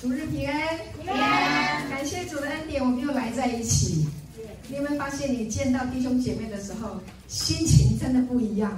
[0.00, 1.90] 主日平安，平安。
[1.90, 4.06] 感谢主的恩典，我们又来在一起。
[4.68, 8.70] 你有没有发现，你见到弟兄姐妹的时候，心情真的不一样？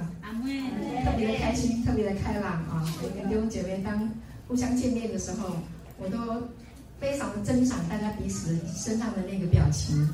[1.05, 2.83] 特别的开心，特别的开朗啊！
[3.03, 4.09] 我跟弟兄姐妹当
[4.47, 5.57] 互相见面的时候，
[5.99, 6.17] 我都
[6.99, 10.09] 非常的珍赏大家彼此身上的那个表情，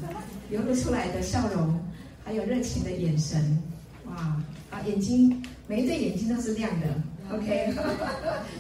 [0.50, 1.79] 流露出来的笑容，
[2.25, 3.57] 还有热情的眼神，
[4.07, 4.14] 哇！
[4.70, 6.88] 啊，眼睛每一对眼睛都是亮的。
[7.32, 7.73] OK，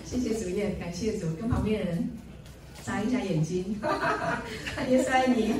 [0.05, 2.09] 谢谢主耶，感谢主，跟旁边人
[2.85, 3.79] 眨一下眼睛，
[4.89, 5.53] 也是爱你，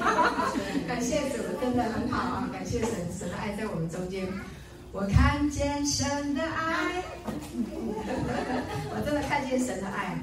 [0.87, 2.49] 感谢主，真的很好啊！
[2.53, 4.25] 感谢神，神的爱在我们中间。
[4.93, 7.03] 我看见神的爱，
[8.89, 10.17] 我真的看见神的爱，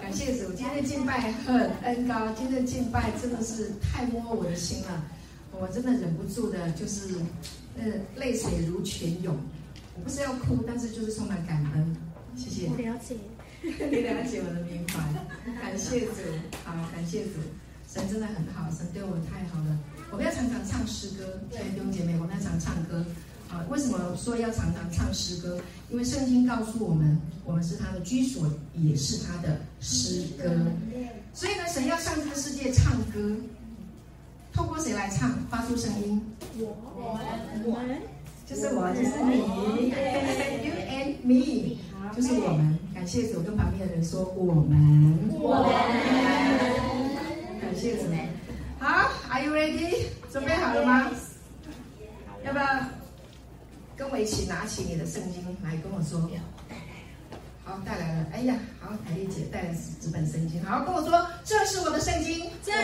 [0.00, 0.52] 感谢主。
[0.54, 5.04] 今天的敬拜很恩高，今天的敬拜真的是太摸我的心了，
[5.52, 7.14] 我真的忍不住的，就是
[7.78, 7.84] 呃
[8.16, 9.36] 泪水如泉涌。
[9.94, 11.96] 我不是要哭，但是就是充满感恩。
[12.34, 12.68] 谢谢。
[12.68, 13.16] 我了解，
[13.90, 14.94] 你了解我的明白，
[15.60, 16.12] 感谢主，
[16.64, 17.40] 好，感谢主，
[17.88, 19.78] 神真的很好，神对我太好了。
[20.10, 23.04] 我们要常常唱诗歌，对弟兄姐妹，我们要常唱歌。
[23.48, 25.60] 啊，为什么说要常常唱诗歌？
[25.88, 30.50] 因为圣经告诉我们，我们是他的居所，也是他的诗歌。
[31.32, 33.36] 所以呢，神要向这个世界唱歌，
[34.52, 35.32] 透过谁来唱？
[35.48, 36.20] 发出声音。
[36.58, 37.18] 我我
[37.64, 37.78] 我
[38.46, 39.38] 就是我，就是你
[40.64, 41.76] ，you and me，
[42.14, 42.78] 就是我们。
[42.96, 45.28] 感谢主，跟旁边的人说我们。
[45.30, 45.70] 我们。
[47.60, 48.04] 感谢主。
[48.80, 50.06] 好，Are you ready？
[50.32, 51.10] 准备好了吗？
[52.42, 52.64] 要不要？
[53.98, 56.18] 跟我一起拿起你的圣经来跟我说，
[57.64, 58.26] 好，带来了。
[58.32, 59.68] 哎呀，好，凯丽姐带来
[60.00, 62.78] 纸本圣经，好，跟我说，这是我的圣经，这是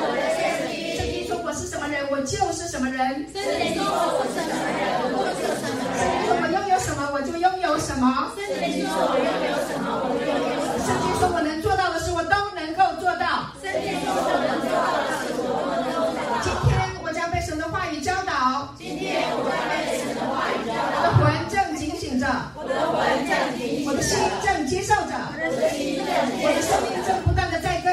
[0.00, 0.96] 我的圣经。
[0.96, 2.98] 圣经说我是什么人，我就是什么人。
[3.32, 5.92] 圣经说我是什么人，我就是什么人。
[5.98, 8.32] 圣经说我拥有什么，我就拥有什么。
[8.36, 9.57] 圣经说我拥有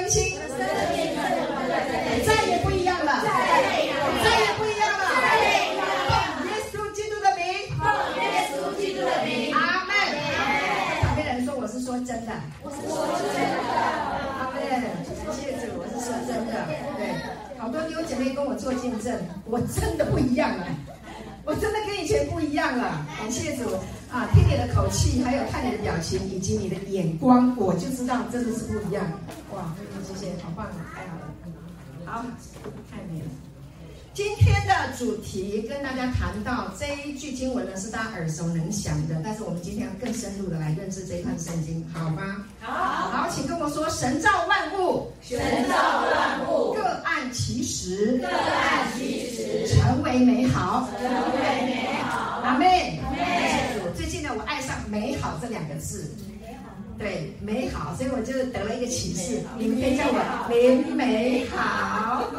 [0.05, 0.37] 更新，
[2.23, 5.03] 再也不一样了，再也不一样了，
[6.05, 7.43] 奉耶稣基督的名，
[7.75, 7.81] 奉
[8.21, 8.21] 耶
[8.53, 9.91] 稣基督的名，阿门。
[11.01, 13.57] 旁边人说我是说真的，我是说真的，
[14.37, 14.61] 阿门。
[15.33, 16.53] 谢谢主，我是说真的，
[16.97, 17.01] 对，
[17.57, 20.67] 好多弟兄姐妹跟我做见证，我真的不一样了。
[21.45, 23.79] 我真的跟以前不一样了，感谢主。
[24.11, 24.29] 啊！
[24.33, 29.05] 听你的口气，还有看你的表情，以及你的眼光，我就知道真的是不一样。
[29.53, 29.73] 哇，
[30.07, 31.27] 谢谢，好棒，太好了，
[32.05, 32.25] 好，
[32.89, 33.25] 太美了。
[34.13, 42.45] 今天的主题跟大家谈到这一句经文呢，是大家耳熟能详的，但是我们今天要更深入的来认识这一段圣经，好吗？
[42.61, 45.37] 好，好，请跟我说：神造万物，神
[45.67, 52.39] 造万物，各按其时，各按其时，成为美好，成为美好。
[52.45, 52.65] 阿门。
[53.03, 53.19] 阿门。
[53.97, 56.09] 最近呢，我爱上“美好”这两个字。
[56.97, 62.31] 对，美好，所以我就得了一个启示，你们可以叫我林美好。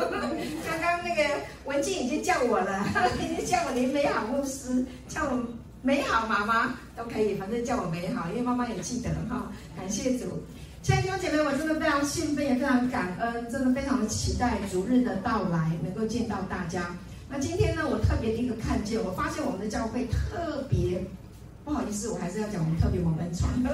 [0.65, 1.23] 刚刚那个
[1.67, 2.87] 文静已经叫我了，
[3.21, 5.45] 已经叫我林美好牧师，叫我
[5.83, 9.53] 美好妈妈都可以，反正叫我美好，因为妈妈也记得哈。
[9.77, 10.43] 感谢主，
[10.83, 16.97] 亲爱的弟兄姐妹，我真的非常兴奋，也非常感恩，真的非常的期待逐日的到来，能够见到大家。
[17.29, 21.05] 那今天呢，我特别的一个看见，我发现我们的教会特别。
[21.67, 23.49] 不好意思，我还是要讲我们特别蒙恩宠，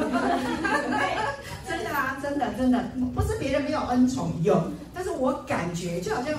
[1.68, 2.82] 真的啊，真的真的，
[3.14, 6.32] 不是别人没有恩宠，有，但是我感觉就好像，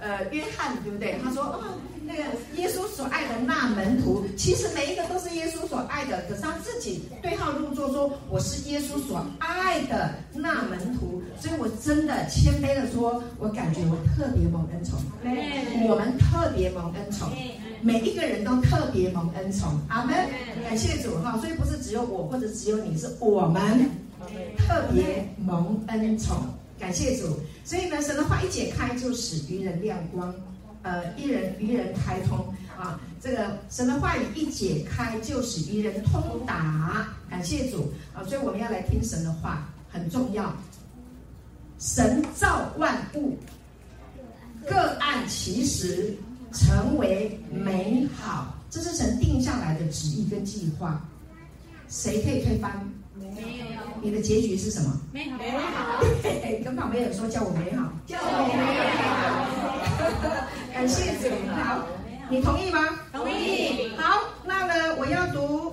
[0.00, 1.18] 呃，约翰对不对？
[1.24, 1.60] 他说啊。
[2.08, 2.22] 那个
[2.56, 14.98] 耶稣所爱的那门徒，其实每一个都是耶稣所爱的，可是他自己对号入座说：“我是耶稣所爱的那门徒。”所以，我真的谦卑的说，我感觉我特别蒙恩宠，
[15.86, 17.28] 我们特别蒙恩宠，
[17.82, 19.78] 每一个人都特别蒙恩宠。
[19.88, 20.14] 阿门，
[20.64, 21.38] 感谢主哈！
[21.38, 23.62] 所以不是只有我或者只有你，是我们
[24.56, 26.38] 特别蒙恩宠，
[26.80, 27.38] 感谢主。
[27.64, 30.34] 所以呢，神的话一解开，就使愚人亮光。
[30.88, 32.38] 呃，一人愚人开通
[32.78, 37.06] 啊，这个神的话语一解开，就使愚人通达。
[37.28, 40.50] 感谢主啊，所以我们要来听神的话，很重要。
[41.78, 43.36] 神造万物，
[44.66, 46.16] 各按其实，
[46.54, 51.06] 成为美好，这是神定下来的旨意跟计划。
[51.90, 52.90] 谁可以推翻？
[53.14, 53.78] 没有。
[54.00, 54.98] 你的结局是什么？
[55.12, 55.36] 美好。
[56.22, 57.92] 对，跟旁边人说，叫我美好。
[58.06, 58.64] 叫我美
[58.96, 60.27] 好。
[60.78, 61.84] 感谢主，好，
[62.30, 62.78] 你同意吗？
[63.12, 63.90] 同意。
[63.96, 65.72] 好，那呢，我要读，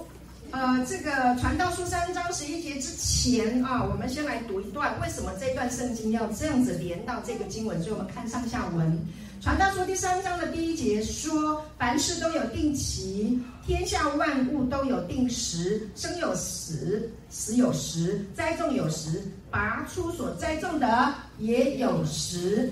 [0.49, 7.79] 呃，这个传道书三章十一节之前啊，我们先来读一段，为什么这段圣经要这样子连到这个经文？
[7.83, 8.99] 所以我们看上下文。
[9.39, 22.71] 传道书第三章的第一节说：凡事都有定期，天下万物都有定时，生有时，死有时，栽种有时，拔出所栽种的也有时，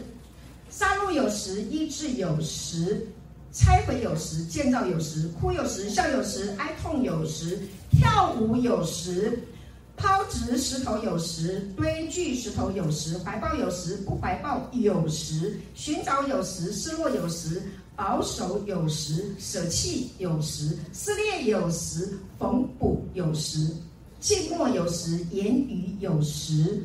[0.76, 3.08] 杀戮有时，医治有时。
[3.56, 7.60] 拆毁有时，建造有时；哭有时，笑有时；哀痛有时，
[7.92, 9.30] 跳舞有时；
[9.96, 17.60] 抛掷石头有时，堆聚石头有时；怀抱有时，不怀抱有时；寻找有时，失落有时；
[17.96, 23.70] 保守有时，舍弃有时；撕裂有时，缝补有时；
[24.20, 26.82] 静默有时，言语有时；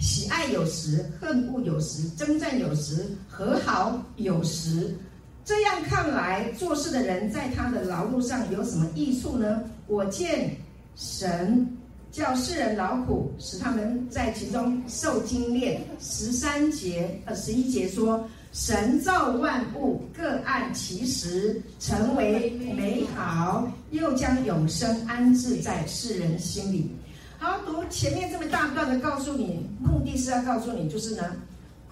[0.00, 4.96] 喜爱有时，恨恶有时；争战有时，和好有时。
[5.44, 9.62] 这样看来，做事的人在他的劳碌上有什么益处呢？
[9.86, 10.56] 我见
[10.96, 11.66] 神
[12.10, 15.82] 叫世人劳苦，使他们在其中受精炼。
[16.00, 26.90] 十三节呃十一节说，神造万物各按其时，成为美好，又将永生安置在世人心里。
[27.40, 31.24] 好，读前面这么大段的，告诉你，目的是要告诉你，就是呢，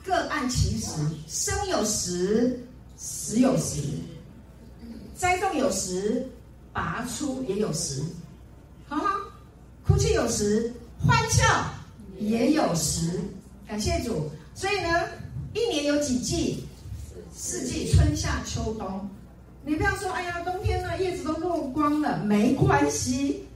[0.04, 0.92] 各按其时，
[1.26, 2.60] 生有时。
[3.00, 3.80] 死有时，
[5.14, 6.28] 栽种有时，
[6.72, 8.02] 拔出也有时，
[8.88, 9.06] 好好，
[9.86, 11.44] 哭泣有时，欢笑
[12.18, 13.20] 也有时。
[13.68, 14.28] 感谢主。
[14.52, 15.04] 所以呢，
[15.54, 16.64] 一年有几季？
[17.32, 19.08] 四季，春夏秋冬。
[19.64, 23.46] 你不要说，哎呀，冬天呢，叶子都落光了，没关系，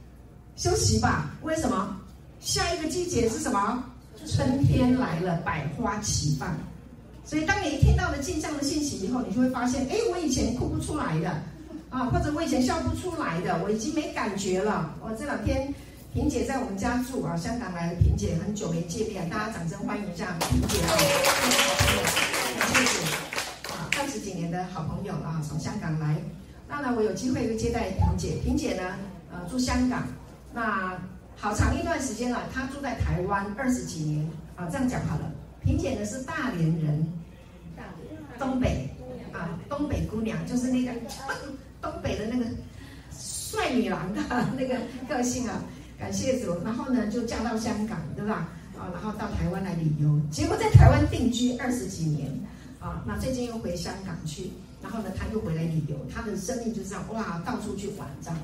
[0.55, 1.31] 休息吧。
[1.41, 1.99] 为什么？
[2.39, 3.83] 下一个季节是什么？
[4.27, 6.55] 春天来了，百花齐放。
[7.25, 11.29] 所以，当你听到了镜像的信息以后，你就会发现，哎，我以前哭不出来的，
[11.89, 14.93] 啊，或者我以前笑不出来的，我已经没感觉了。
[15.01, 15.73] 我这两天，
[16.13, 20.97] 萍姐在我们家住啊，香港来的萍姐，很久没见面，大家掌声欢迎一下萍姐啊，
[22.73, 26.17] 谢谢，啊，二十几年的好朋友啊，从香港来，
[26.67, 28.95] 那呢，我有机会会接待萍姐，萍姐呢，
[29.31, 30.05] 呃，住香港，
[30.53, 30.97] 那
[31.35, 35.31] 好长一段时间了，她住在台湾二十几年，啊，这样讲好了。
[35.63, 37.11] 萍姐呢是大连人，
[38.37, 38.89] 东北
[39.31, 40.91] 啊，东北姑娘就是那个
[41.81, 42.45] 东北的那个
[43.11, 44.21] 帅女郎的
[44.57, 44.77] 那个
[45.07, 45.63] 个性啊，
[45.97, 46.61] 感谢主。
[46.63, 48.49] 然后呢就嫁到香港，对吧？
[48.77, 52.29] 啊，然后到台湾来旅游，结果在台湾定居二十几年
[52.79, 53.03] 啊。
[53.07, 54.51] 那最近又回香港去，
[54.81, 58.37] 然后呢他又回来旅游，他的生命就这样哇，到处去玩这样。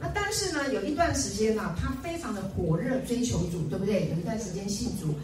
[0.00, 4.08] 那但是呢有一段时间呢、啊，他非常的火热追求主，对不对？
[4.10, 5.14] 有一段时间信主。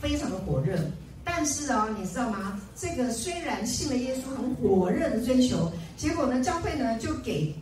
[0.00, 0.78] 非常的火热，
[1.24, 2.60] 但是啊、哦，你知道吗？
[2.76, 7.54] 这个虽然信了耶稣，很火热的追求，结果呢，教会呢就给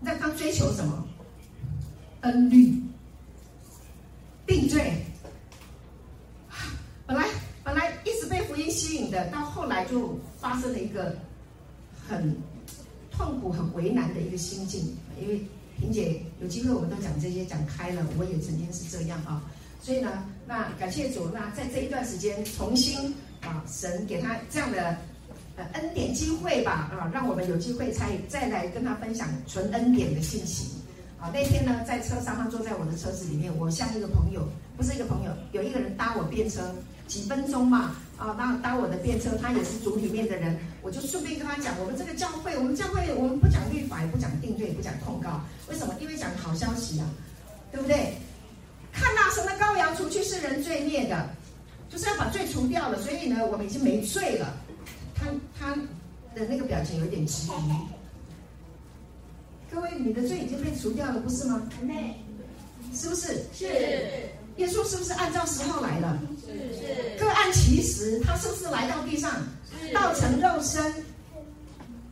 [0.00, 1.04] 让他追求什么？
[2.20, 2.80] 恩律、
[4.46, 4.92] 定罪。
[7.08, 7.26] 本来
[7.64, 11.16] 本来一直被福音吸引的，到后来就发生了一个
[12.06, 12.36] 很
[13.10, 14.96] 痛苦、很为难的一个心境。
[15.20, 15.40] 因为
[15.78, 19.42] 萍姐有机会，我们都讲这些讲开了，我也曾经是这样啊。
[19.80, 24.96] 所以呢，那感谢主，那在这一段时间重新啊，神给他这样的
[25.56, 30.68] 呃恩典机会吧，啊，让我们有机会才再来跟他分享纯恩典的信息。
[31.18, 36.74] 啊，那天呢，在车上，他坐在我的车子里面，我像一个朋友，不是一个朋友，有一个人搭我便车，
[37.06, 45.92] 几分钟嘛，啊，那当我的便车，他也是组里面的人，我就顺便跟他讲，我们这个教会，我们教会我们不讲律法，也不讲定罪，也不讲控告，为什么？
[46.00, 47.10] 因为讲好消息啊，
[47.72, 48.14] 对不对？
[48.92, 51.30] 看那神的羔羊除去世人罪孽的，
[51.90, 53.02] 就是要把罪除掉了。
[53.02, 54.54] 所以呢，我们已经没罪了。
[55.16, 55.26] 他
[55.58, 55.74] 他
[56.32, 57.72] 的那个表情有点迟疑。
[59.68, 61.60] 各位，你的罪已经被除掉了，不是吗？
[62.94, 63.42] 是不是？
[63.52, 63.66] 是。
[64.58, 66.20] 耶稣是不是按照时候来了？
[66.52, 67.18] 是是。
[67.18, 69.30] 各按其实，他是不是来到地上？
[69.92, 70.92] 道成肉身。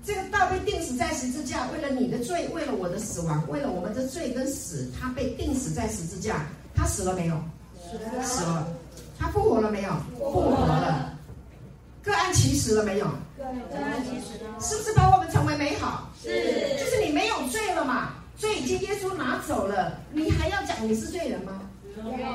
[0.05, 6.47] 这个道被钉死在十字架，为了你的罪，为了我的死亡，为了我们的罪跟死，他被钉死在十字架。
[6.75, 7.41] 他死了没有？
[8.23, 8.67] 死了。
[9.19, 9.91] 他复活了没有？
[10.19, 11.19] 复活了。
[12.03, 13.07] 各案其实了没有？
[13.37, 14.39] 各案其时。
[14.61, 16.11] 是不是把我们成为美好？
[16.23, 16.29] 是。
[16.79, 18.15] 就是你没有罪了嘛？
[18.37, 21.61] 罪已经耶稣拿走了，你还要讲你是罪人吗？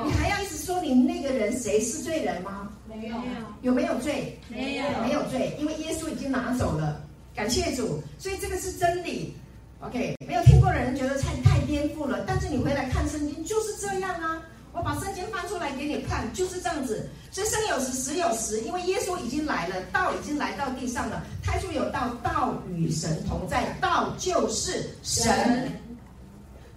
[0.06, 2.70] 你还要一直说你那个人谁是罪人吗？
[2.88, 3.16] 没有。
[3.62, 4.40] 有没有罪？
[4.48, 4.84] 没有。
[5.02, 7.02] 没有罪，因为耶稣已经拿走了。
[7.36, 9.36] 感谢主，所以这个是真理。
[9.82, 14.42] OK，没有听过的人觉得太太颠覆了，但是你回来看圣经就是这样啊！
[14.72, 17.10] 我把圣经翻出来给你看，就是这样子。
[17.32, 21.24] 所以生有时，死有时，因为耶稣已经来了，道已经来到地上了。
[21.44, 25.70] 太初有道，道与神同在，道就是神。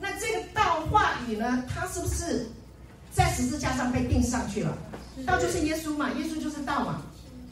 [0.00, 2.46] 那那这个道话语呢，它是不是
[3.18, 4.78] 在十字架上被钉上去了？
[5.26, 7.02] 道就是耶稣嘛，耶稣就是道嘛，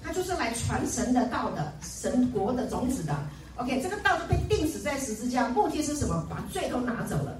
[0.01, 3.13] 他就是来传神的道的，神国的种子的。
[3.57, 6.25] OK，这个道就被钉死在十字架，目的是什么？
[6.31, 7.37] 把罪都拿走了。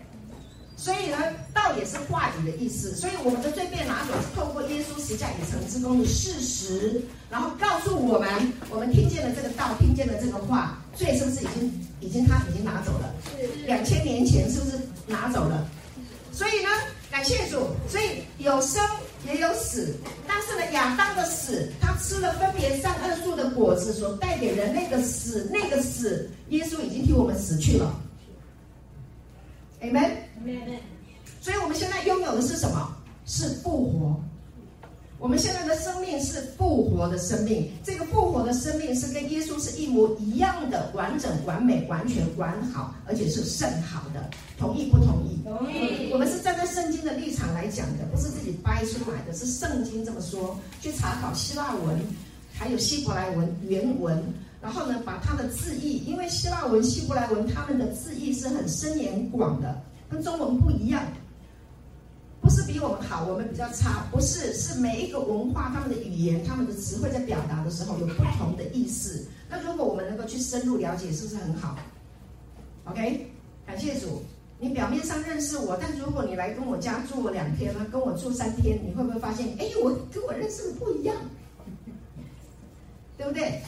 [0.77, 1.17] 所以呢，
[1.55, 2.97] 道也是话语的意思。
[2.97, 8.29] 所以我们的罪被拿走，是透过耶稣十字架已成之功的事实，然后告诉我们，
[8.71, 13.15] 我们听见了这个道，听见了这个话，罪是不是已经已经他已经拿走了？
[13.67, 15.65] 两千年前是不是拿走了？
[16.33, 16.69] 所以呢，
[17.17, 17.67] 感谢主。
[17.89, 18.87] 所以有生
[19.27, 19.97] 也有死，
[20.29, 27.99] 但是呢，亚当的死，他吃了分别善恶树的果子所带给人类的死，那个死，耶稣已经替我们死去了。
[29.81, 30.11] Amen。
[31.41, 32.95] 所以，我们现在拥有的是什么？
[33.25, 34.21] 是复活。
[35.19, 37.71] 我们现在的生命是复活的生命。
[37.83, 44.29] 这个复活的生命是跟耶稣是一模一样的，完整、完美、完全、完好，而且是甚好的。
[44.59, 45.41] 同意不同意？
[45.45, 46.11] 同意。
[46.13, 50.59] 我们是站在圣经的立场来讲的，不是自己掰出来的，是圣经这么说。
[50.83, 51.99] 去查考希腊文，
[52.53, 54.23] 还有希伯来文原文，
[54.61, 59.81] 然后呢，把它的字义，因为希腊文、希伯来文他们的字义是很深浅广的，
[60.11, 61.03] 跟中文不一样。
[62.41, 69.27] 不是比我们好，我们比较差，不是，是每一个文化他们的语言、他们的词汇在表达的时候有不同的意思。
[69.49, 71.77] 那如果我们能够去深入了解，是不是很好
[72.85, 73.27] ？OK，
[73.67, 74.23] 感谢主。
[74.59, 81.15] 你表面上认识我，但如果你来跟我家住两天呢，跟我住三天，你会不会发现，哎，我跟我认识的不一样，
[83.19, 83.61] 对不对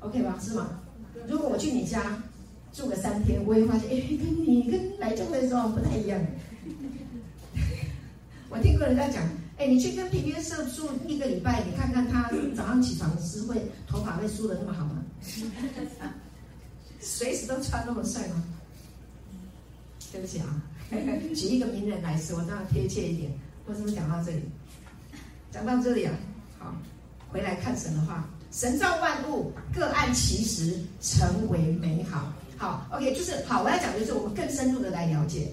[0.00, 0.80] ？OK 吧，是吗？
[1.28, 2.16] 如果我去你家
[2.72, 6.18] 住个三天，我会发现，哎，跟你跟来教会的时候不太一样。
[8.48, 9.22] 我听过人家讲，
[9.58, 15.04] 哎，你去跟平约瑟住一个礼拜，你看看他早上起床是会头发会梳得那么好吗？
[17.00, 18.44] 随时都穿那么帅吗？
[20.12, 20.62] 对不起啊，
[21.34, 23.30] 举一个名人来说，这样贴切一点。
[23.66, 24.42] 我怎么讲到这里？
[25.50, 26.14] 讲到这里啊，
[26.58, 26.74] 好，
[27.30, 32.32] 回来看神的话，神造万物各按其时成为美好。
[32.56, 35.52] 好，OK，就是好，我要讲的就是我们更深入的来了解。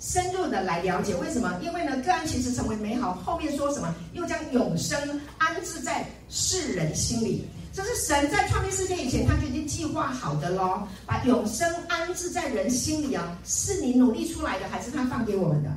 [0.00, 1.60] 深入的来了解为什么？
[1.62, 3.14] 因为呢，个案其实成为美好。
[3.14, 3.94] 后面说什么？
[4.14, 4.98] 又将永生
[5.36, 7.46] 安置在世人心里。
[7.72, 10.88] 这是神在创立世界以前，他就已经计划好的喽。
[11.06, 15.70] 把永生安置在人心里啊，是你努力出来的，还是他放给我们的？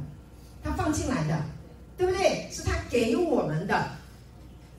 [0.63, 1.38] 他放进来的，
[1.98, 2.50] 对不对？
[2.50, 3.88] 是他给我们的。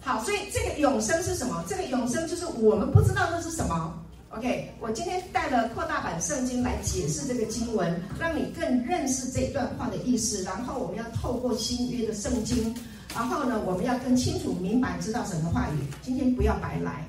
[0.00, 1.62] 好，所以这个永生是什么？
[1.68, 3.94] 这个永生就是我们不知道那是什么。
[4.36, 10.42] OK，我今天带了扩大版圣经来解释这个经文，让你更认识这段话的意思。
[10.42, 12.74] 然后我们要透过新约的圣经，
[13.14, 15.78] 然后呢，我们要更清楚明白知道神的话语。
[16.02, 17.04] 今天不要白来，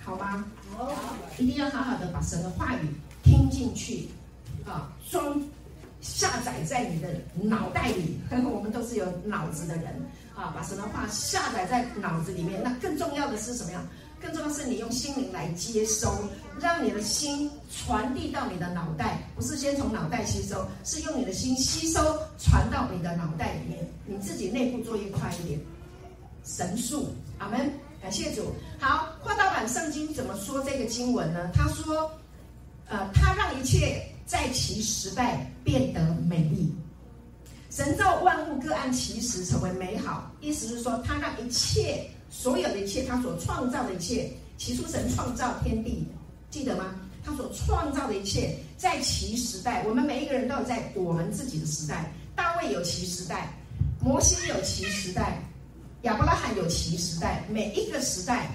[0.00, 0.44] 好吗？
[0.76, 0.92] 好，
[1.38, 2.88] 一定要好好的把神的话语
[3.24, 4.08] 听进去，
[4.64, 5.42] 啊，装
[6.00, 8.20] 下载在你的脑袋里。
[8.48, 9.86] 我们都是有脑子的人
[10.36, 12.62] 啊，把神的话下载在脑子里面。
[12.62, 13.82] 那更重要的是什么呀？
[14.24, 16.10] 更重要是，你用心灵来接收，
[16.58, 22.00] 让你的心传递到你的脑袋，不是先从脑袋吸收，是用你的心吸收，
[22.38, 23.86] 传到你的脑袋里面。
[24.06, 25.60] 你自己内部作业快一点，
[26.42, 28.54] 神速，阿门，感谢主。
[28.80, 31.50] 好，扩大版圣经怎么说这个经文呢？
[31.52, 32.10] 他说，
[32.88, 36.74] 呃，他让一切在其时代变得美丽，
[37.68, 42.08] 神造万物各按其时成为美好，意思是说，他让一切。
[42.36, 46.04] 所有的一切，他所创造的一切，起初神创造天地，
[46.50, 46.96] 记得吗？
[47.22, 52.12] 他所创造的一切，在其时代，我们每一个人都有在我们自己的时代。
[52.34, 53.56] 大卫有其时代，
[54.00, 55.40] 摩西有其时代，
[56.02, 58.50] 亚伯拉罕有其时代，每一个时代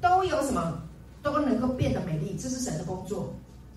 [0.00, 0.82] 都有什么，
[1.22, 3.32] 都能够变得美丽，这是神的工作。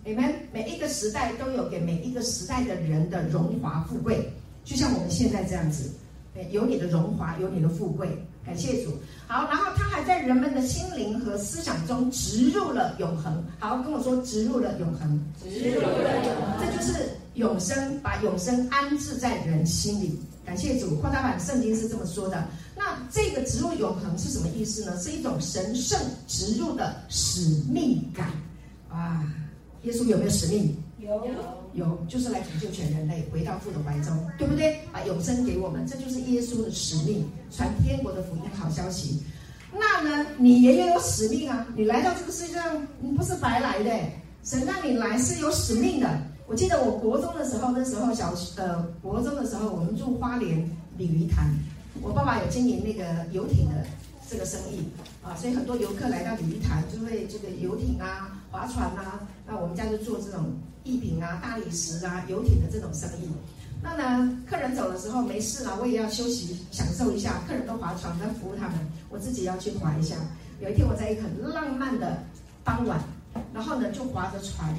[0.06, 4.32] 你们每一个时代都有给每一个时代的人的荣华富贵，
[4.64, 5.92] 就像我们现在这样子，
[6.52, 8.08] 有你的荣华，有你的富贵。
[8.46, 8.92] 感谢主，
[9.26, 13.44] 好，然后他还在人们的心灵和思想中植入了永恒。
[13.58, 20.20] 好，跟我说植入了永恒，植入了永恒，这就是永生，把永生安置在人心里。
[20.46, 22.46] 感谢主，扩大版圣经是这么说的。
[22.76, 25.00] 那这个植入永恒是什么意思呢？
[25.00, 25.98] 是一种神圣
[26.28, 28.28] 植入的使命感。
[28.92, 29.24] 哇，
[29.84, 30.76] 耶稣有没有使命？
[31.00, 31.26] 有。
[31.74, 34.80] 有，就是来拯救全人类，回到父的怀中，对不对？
[34.92, 39.22] 把永生给我们，这就是耶稣的使命，传天国的福音好消息。
[39.76, 41.66] 那呢，你也要有使命啊！
[41.76, 43.92] 你来到这个世界上，你不是白来的，
[44.44, 46.08] 神让你来是有使命的。
[46.46, 51.52] 我记得我国中的时候，那时候小呃国中的时候，我们住花莲鲤鱼潭，
[52.02, 53.84] 我爸爸有经营那个游艇的
[54.30, 54.84] 这个生意
[55.24, 60.54] 啊，所以很多游客来到鲤鱼潭就会这个游艇啊、划船啊，那我们家就做这种
[60.84, 63.30] 艺品啊、大理石啊、游艇的这种生意。
[63.82, 67.42] 那呢，客人走的时候没事了，我也要休息享受一下。
[67.48, 68.78] 客人都划船，在服务他们，
[69.10, 70.16] 我自己要去划一下。
[70.62, 72.24] 有一天我在一个很浪漫的
[72.64, 73.02] 傍晚，
[73.54, 74.70] 然后呢就划着船，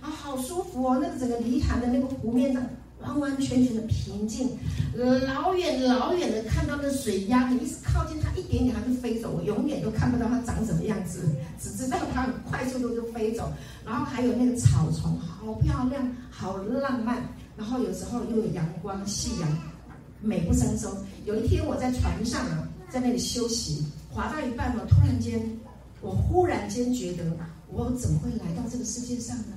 [0.00, 0.98] 啊，好舒服哦！
[1.02, 2.62] 那个整个泥潭的那个湖面上
[3.00, 4.58] 完完全全的平静，
[4.94, 11.28] 老远老远的看到那水鸭，你一直靠近它一点点，它就飞走，我永远都看不到它长什么样子，
[11.60, 13.52] 只知道它很快速的就飞走。
[13.84, 17.22] 然后还有那个草丛，好漂亮，好浪漫。
[17.56, 19.58] 然后有时候又有阳光、夕阳，
[20.20, 20.96] 美不胜收。
[21.24, 25.40] 有一天我在船上啊，在那里休息，划到一半呢，突然间，
[26.00, 27.24] 我忽然间觉得，
[27.70, 29.55] 我怎么会来到这个世界上呢？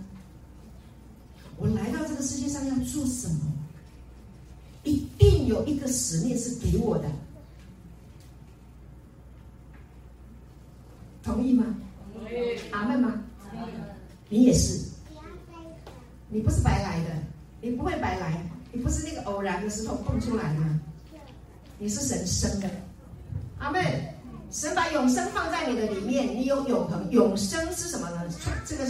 [1.59, 3.39] 我来到这个世界上要做什么？
[4.83, 7.11] 一定有一个使命是给我的，
[11.21, 11.65] 同意吗？
[12.13, 12.57] 同意。
[12.71, 13.21] 阿门吗？
[14.29, 14.87] 你也是，
[16.29, 17.09] 你不是白来的。
[17.61, 20.61] 你不会白来，你不是那个偶然的石头蹦出来的，
[21.77, 22.69] 你是神生的，
[23.57, 23.83] 阿门。
[24.49, 27.11] 神把永生放在你的里面，你有永恒。
[27.11, 28.33] 永生是什么呢？
[28.65, 28.85] 这个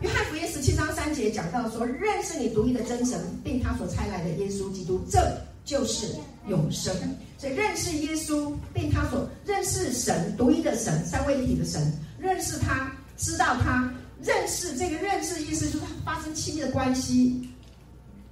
[0.00, 5.20] 约翰福音十七章三节讲到说，认识你独一的真神，并他所差来的耶稣基督，这
[5.62, 6.06] 就是
[6.48, 6.94] 永生。
[7.36, 13.92] 所以认识耶稣，并他所认识神独一的神，三位一体的神，认识他，知道他，
[14.22, 17.46] 认识这个认识意思就是发生亲密的关系。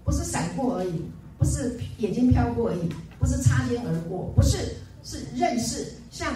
[0.04, 1.02] 不是闪过而已，
[1.38, 4.56] 不是眼睛飘过而已，不是擦肩而过，不是，
[5.04, 6.32] 是认识，像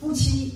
[0.00, 0.54] 夫妻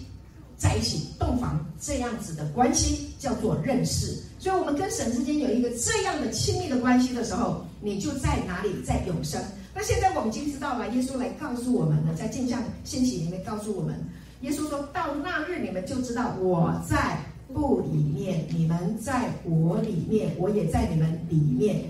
[0.57, 4.21] 在一起洞房这样子的关系叫做认识。
[4.41, 9.41] 所以，我们跟神之间有一个这样的亲密的关系的时候，你就在哪里，在永生。
[9.73, 13.95] 那现在我们已经知道了，耶稣来告诉我们了，在镜像信息里面告诉我们，
[14.41, 17.19] 耶稣说到那日你们就知道我在
[17.55, 21.85] 父里面，你们在我里面，我也在你们里面。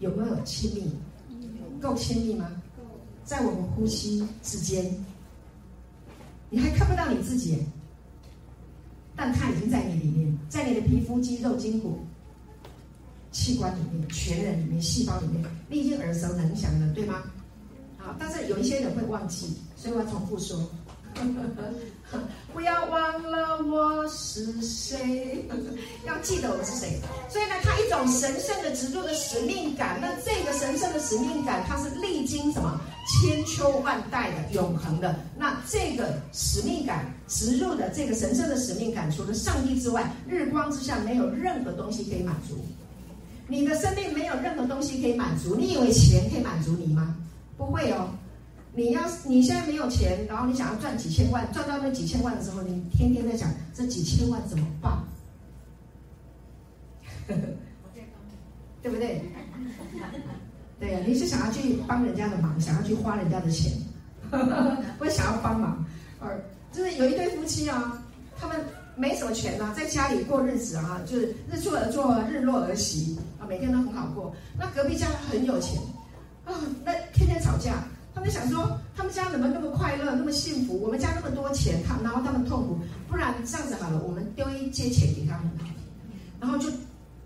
[0.00, 0.92] 有没有亲密？
[1.80, 2.50] 够亲密吗？
[3.24, 4.84] 在我们呼吸之间，
[6.50, 7.56] 你还看不到你自己，
[9.24, 12.00] 但它已经在你里面，在你的皮肤、肌肉、筋骨、
[13.30, 17.22] 器官里面、全人里面、细胞里面，你已经耳熟能详了，对吗？
[17.98, 20.68] 好，但是有一些人会忘记，所以我要重复说。
[22.52, 25.44] 不要忘了我是谁，
[26.06, 27.00] 要记得我是谁。
[27.28, 29.98] 所以呢，他一种神圣的植入的使命感。
[30.00, 35.18] 那这个神圣的使命感，它是历经什么千秋万代的永恒的。
[35.38, 42.62] 那这个使命感植入的这个神圣的使命感，除了上帝之外，日光之下没有任何东西可以满足。
[43.48, 45.56] 你的生命没有任何东西可以满足。
[45.56, 47.16] 你以为钱可以满足你吗？
[47.56, 48.08] 不会哦。
[48.74, 54.98] 你要你现在没有钱，然后你想要赚几千万，赚到那几千万的时候，你天天在想这几千万怎么办？
[58.82, 59.22] 对不对？
[60.80, 63.70] 对呀，你是想要去帮人家的忙，想要去花人家的钱，
[64.98, 65.84] 不是想要帮忙。
[66.18, 68.02] 而就是有一对夫妻啊，
[68.36, 68.58] 他们
[68.96, 74.34] 没什么钱呐、啊，在家里过日子啊，就是日出而作，日落而息啊，每天都很好过。
[74.58, 75.78] 那隔壁家很有钱
[76.46, 76.54] 啊，
[76.84, 77.84] 那天天吵架。
[78.14, 80.78] 他们想说，他们家怎么那么快乐，那么幸福？
[80.78, 82.78] 我们家那么多钱，他然后他们痛苦。
[83.08, 85.50] 不然这样子好了，我们丢一些钱给他们，
[86.40, 86.68] 然后就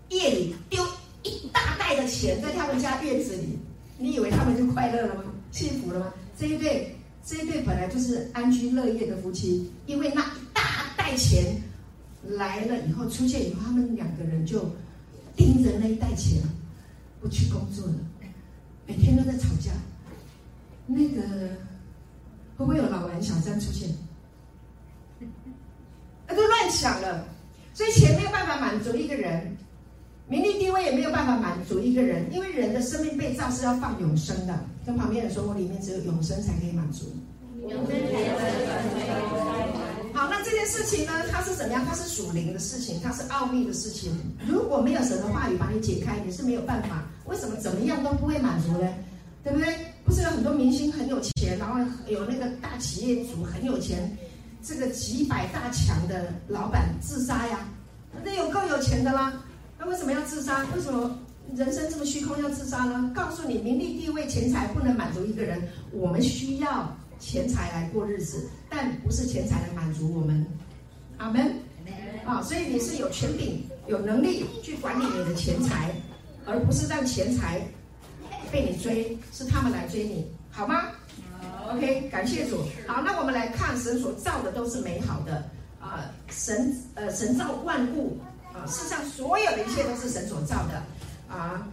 [0.09, 0.85] 夜里丢
[1.23, 3.59] 一大袋的钱在他们家院子里。
[3.97, 5.23] 你以为他们就快乐了吗？
[5.51, 6.13] 幸福了吗？
[6.39, 6.95] 这一对
[7.25, 10.61] 这一对本来就是安居乐业的夫妻，因为那一大
[10.95, 11.61] 袋钱
[12.23, 14.59] 来了以后出现以后，他们两个人就
[15.35, 16.41] 盯着那一袋钱，
[17.19, 17.95] 不去工作了，
[18.85, 19.71] 每天都在吵架。
[20.87, 21.21] 那个
[22.57, 23.89] 会不会有老蓝小三出现？
[26.27, 27.25] 那 都乱想了，
[27.73, 29.55] 所以钱没有办法满足一个人，
[30.27, 34.57] 名利地位也没有办法满足一个人，因为人的生命被造是要放永生的。
[34.85, 37.05] 跟旁边人说，我里面只有永生才可以满足。
[40.13, 41.11] 好，那这件事情呢？
[41.29, 41.85] 它是怎么样？
[41.85, 44.13] 它是属灵的事情，它是奥秘的事情。
[44.47, 47.03] 如果没有神的话语把你解开，你是没有办法。
[47.25, 48.87] 为什么怎么样都不会满足呢？
[49.43, 49.67] 对不对？
[50.07, 54.17] 不是有很多明星很有钱，然后有那个大企业主很有钱，
[54.63, 57.67] 这个几百大强的老板自杀呀？
[58.23, 59.43] 那有够有钱的啦，
[59.77, 60.65] 那为什么要自杀？
[60.73, 61.19] 为什么
[61.53, 63.11] 人生这么虚空要自杀呢？
[63.13, 70.47] 告诉你，名利地位钱财不能满足一个人，我们需要钱财来过日子，但不是钱财来满足我们。
[71.17, 71.53] 阿门。
[72.25, 75.93] 啊，所以你是有权柄、有能力去管理你的钱财，
[76.45, 77.61] 而不是让钱财。
[78.51, 80.85] 被你追，是他们来追你，好吗
[81.71, 82.63] ？，OK，感谢主。
[82.87, 85.37] 好，那我们来看神所造的都是美好的
[85.79, 88.19] 啊、呃，神呃神造万物
[88.53, 90.83] 啊、呃，事实上所有的一切都是神所造的
[91.27, 91.67] 啊。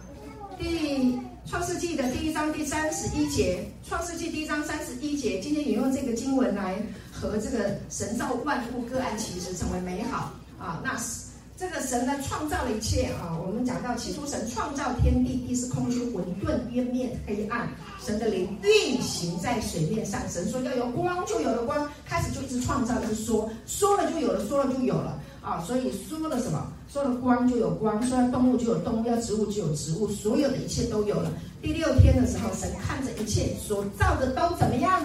[0.57, 6.75] 第创世纪的第一章第三十一节，创世纪第一章三十一节，今天引用这个经文来
[7.11, 11.24] 和这个神造万物各按其实成为美好啊，那是。
[11.57, 13.31] 这个神呢，创造了一切啊！
[13.39, 17.69] 我们讲到起初神创造天地，地是空虚混沌，渊面黑暗。
[18.05, 20.19] 神的灵运行在水面上。
[20.29, 21.89] 神说要有光，就有了光。
[22.05, 25.63] 开始就一直创造，一直说说了就有了，说了就有了啊！
[25.65, 26.73] 所以说了什么？
[26.91, 31.31] 说了光就有光，说了动物就有动物，要植物就有植物，所有的一切都有了。
[31.61, 35.01] 第六天的时候，神看着一切所造的都怎么样？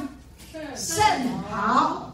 [0.75, 1.01] 甚
[1.49, 2.10] 好。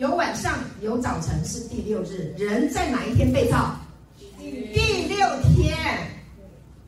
[0.00, 2.34] 有晚上，有早晨，是第六日。
[2.38, 3.76] 人在哪一天被造？
[4.38, 5.76] 第六天。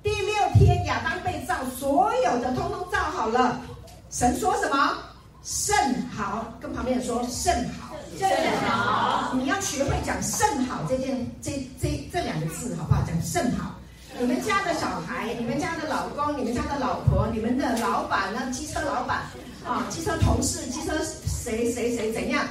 [0.03, 3.61] 第六天，亚当被造，所有的通通造好了。
[4.09, 4.97] 神说什么？
[5.43, 5.77] 甚
[6.11, 6.55] 好。
[6.59, 7.95] 跟旁边人说甚好。
[8.17, 8.27] 甚
[8.63, 9.35] 好。
[9.35, 13.03] 你要学会讲甚好这件这这这两个字，好不好？
[13.07, 13.75] 讲甚好。
[14.19, 18.51] 你们家的小孩，你们家的老公，你们家的老婆，你们的老板呢？
[18.51, 19.21] 机车老板
[19.67, 20.95] 啊，机车同事，机车
[21.27, 22.43] 谁谁谁怎样？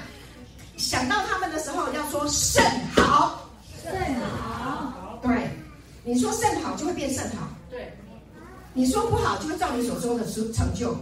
[0.81, 2.63] 想到他们的时候，要说甚
[2.95, 3.47] 好，
[3.83, 5.19] 甚好。
[5.21, 5.47] 对，
[6.03, 7.47] 你说甚好就会变甚好。
[7.69, 7.93] 对，
[8.73, 10.95] 你说不好就会照你所说的成成就。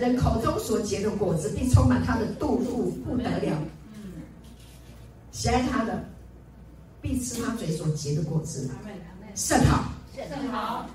[0.00, 3.56] 人口中所结的果子，必充满他的肚腹，不得了。
[5.30, 6.02] 喜爱他的，
[7.00, 8.68] 必吃他嘴所结的果子。
[9.36, 10.86] 甚好，甚好，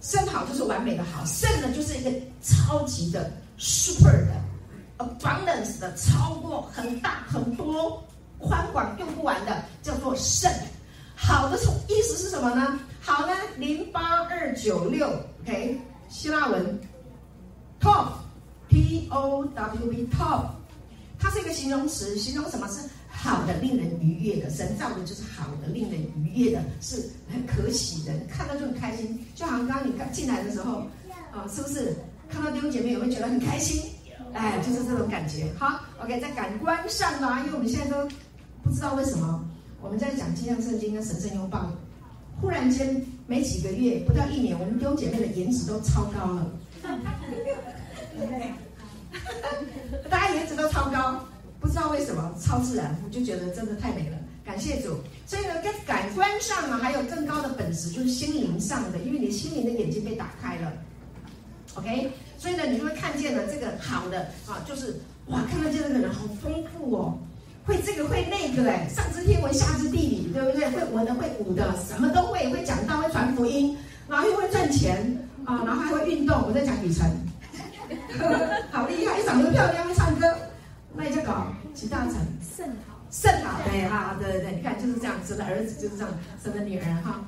[0.00, 1.24] 甚好就是完美的好。
[1.24, 2.10] 甚呢，就是一个
[2.42, 4.49] 超级的 super 的。
[5.00, 8.02] Abundance 的超过很大很多
[8.38, 10.52] 宽广用不完的叫做肾
[11.16, 12.78] 好的从意思是什么呢？
[13.00, 15.06] 好呢，零八二九六
[15.42, 16.80] ，OK，希腊文
[17.80, 18.08] top
[18.68, 20.46] T O W B top，
[21.18, 24.48] 它是一个形容词，形容什么是好的，令人愉悦的。
[24.48, 29.22] 神造的就是好的，令人愉悦的，是很可喜的，看到就很开心。
[29.34, 30.86] 就好像刚刚你刚进来的时候，
[31.32, 31.94] 啊，是不是
[32.30, 33.82] 看到弟兄姐妹有没有觉得很开心？
[34.32, 35.52] 哎，就是这种感觉。
[35.58, 38.08] 好，OK，在感官上呢，因为我们现在都
[38.62, 39.44] 不知道为什么
[39.80, 41.70] 我们在讲《金像圣经》跟神圣拥抱，
[42.40, 46.46] 忽然间没几个月，不到一年，我们弟兄姐妹的颜值都超高了。
[50.08, 51.24] 大家颜值都超高，
[51.60, 54.16] 不知道为什么，超自然，我就觉得真的太美了。
[54.44, 54.96] 感谢主。
[55.26, 60.72] 所以呢，在感官上呢，还有更高的本质，就是心灵上的，因为你心灵的眼睛被打开了。
[61.74, 62.10] OK。
[62.40, 67.18] 所以呢，你就会看见了这个好的啊，就是哇，看得见这个人好丰富哦，
[67.66, 70.66] 会这个会那个哎，上知天文下知地理，对不对？
[70.70, 73.76] 会文的会武的，什么都会，会讲道会传福音，
[74.08, 76.42] 然后又会赚钱啊，然后还会运动。
[76.46, 77.10] 我在讲雨辰，
[78.72, 80.34] 好厉害，长得漂亮，会唱歌，
[80.94, 82.14] 那你就搞集大成，
[82.56, 86.10] 甚好，甚好，对哈，对对对，你看就是这样，生的儿子就是这样，
[86.42, 87.20] 生的女儿哈。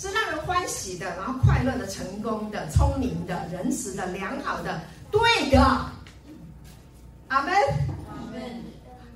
[0.00, 5.60] 是让人欢喜的，然后快乐的、成功的、聪明的、仁慈的、良好的、对的。
[7.28, 7.52] 阿门。
[8.08, 8.40] 阿门。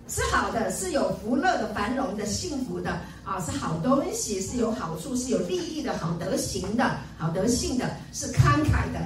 [0.07, 9.01] 是好的，是有福乐的、繁荣的、幸福的啊，是好东西，是有好处，是有利益的、好德行的、好德性的，是慷慨的，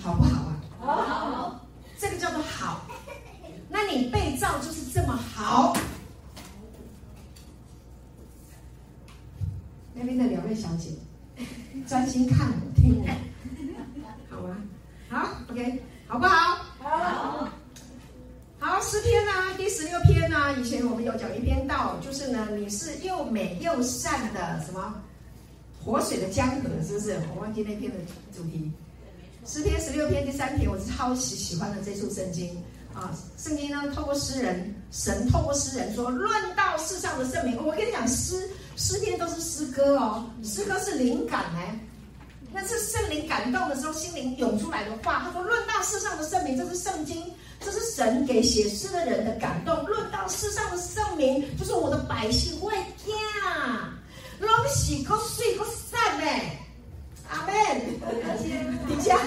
[0.00, 0.56] 好不好啊？
[0.78, 0.96] 好。
[1.02, 1.60] 好。
[1.98, 2.86] 这个叫做好。
[3.68, 5.76] 那你被造就是这么好。
[9.92, 10.90] 那边的两位小姐。
[11.88, 14.56] 专心看我听我，好吗？
[15.08, 16.64] 好，OK，好不好？
[16.78, 17.48] 好。
[18.58, 19.52] 好，诗篇呢、啊？
[19.58, 20.52] 第十六篇呢、啊？
[20.52, 24.94] 以前我们有讲一篇道，就是呢，你是又美又善的什么
[25.84, 27.18] 活水的江河，是不是？
[27.34, 27.98] 我忘记那篇的
[28.34, 28.70] 主题。
[29.44, 32.56] 诗篇十六篇第三篇，我是超级喜欢的这处圣经
[32.94, 33.12] 啊。
[33.36, 38.48] 圣经呢，透过诗人，神透过诗人说，论到世上的圣明，我跟你讲诗。
[38.76, 41.78] 诗篇都是诗歌哦，诗歌是灵感哎，
[42.52, 45.22] 那是圣灵感动的时候，心灵涌出来的话。
[45.24, 47.24] 他说：“论到世上的圣民，这是圣经，
[47.60, 49.84] 这是神给写诗的人的感动。
[49.84, 53.92] 论到世上的圣民，就是我的百姓，我的家，
[54.38, 56.60] 拢是够水够善哎，
[57.28, 57.54] 阿门。
[58.86, 59.18] 你家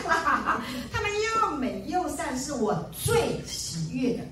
[0.92, 4.24] 他们又美又善，是我最喜悦的。”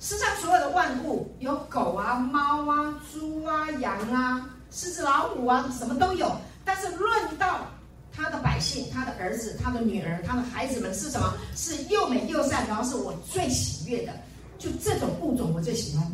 [0.00, 6.34] 世上所有的万物，有狗啊、猫啊、猪啊、羊啊、狮子、老虎啊，什么都有。
[6.64, 7.66] 但是论到
[8.10, 11.34] 他的百姓、他的儿子、他的女儿、他的孩子们是什么？
[11.54, 14.12] 是又美又善，然后是我最喜悦的。
[14.58, 16.10] 就这种物种，我最喜欢。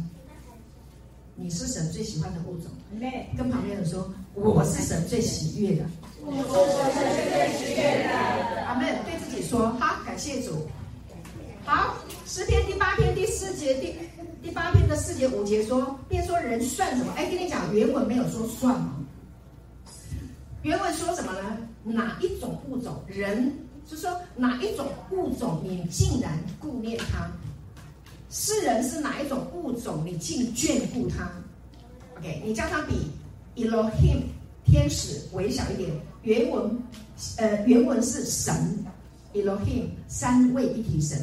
[1.37, 2.67] 你是神最喜欢的物种。
[3.37, 5.85] 跟旁边人说，我是神最喜悦的。
[6.23, 8.67] 我是神最喜悦的。
[8.67, 8.85] 阿门。
[9.05, 10.69] 对自己说，好，感谢主。
[11.65, 11.95] 好，
[12.27, 13.95] 十篇第八篇第四节第
[14.43, 17.13] 第八篇的四节五节说，便说人算什么？
[17.15, 18.97] 哎，跟你讲，原文没有说算吗？
[20.63, 21.59] 原文说什么呢？
[21.85, 23.53] 哪一种物种人，
[23.87, 27.31] 就是说哪一种物种你竟然顾念他？
[28.31, 31.31] 世人是哪一种物种你竟眷顾他
[32.17, 33.11] ？OK，你叫他比
[33.57, 34.23] Elohim
[34.65, 35.91] 天使微小一点。
[36.23, 36.79] 原文
[37.39, 38.55] 呃原文是神
[39.35, 41.19] Elohim 三位一体神，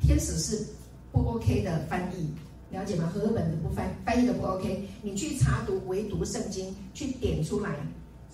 [0.00, 0.64] 天使是
[1.10, 2.30] 不 OK 的翻译，
[2.70, 3.10] 了解吗？
[3.14, 7.70] 和本的不翻翻译的不 OK，你去查读唯独圣经去点出来。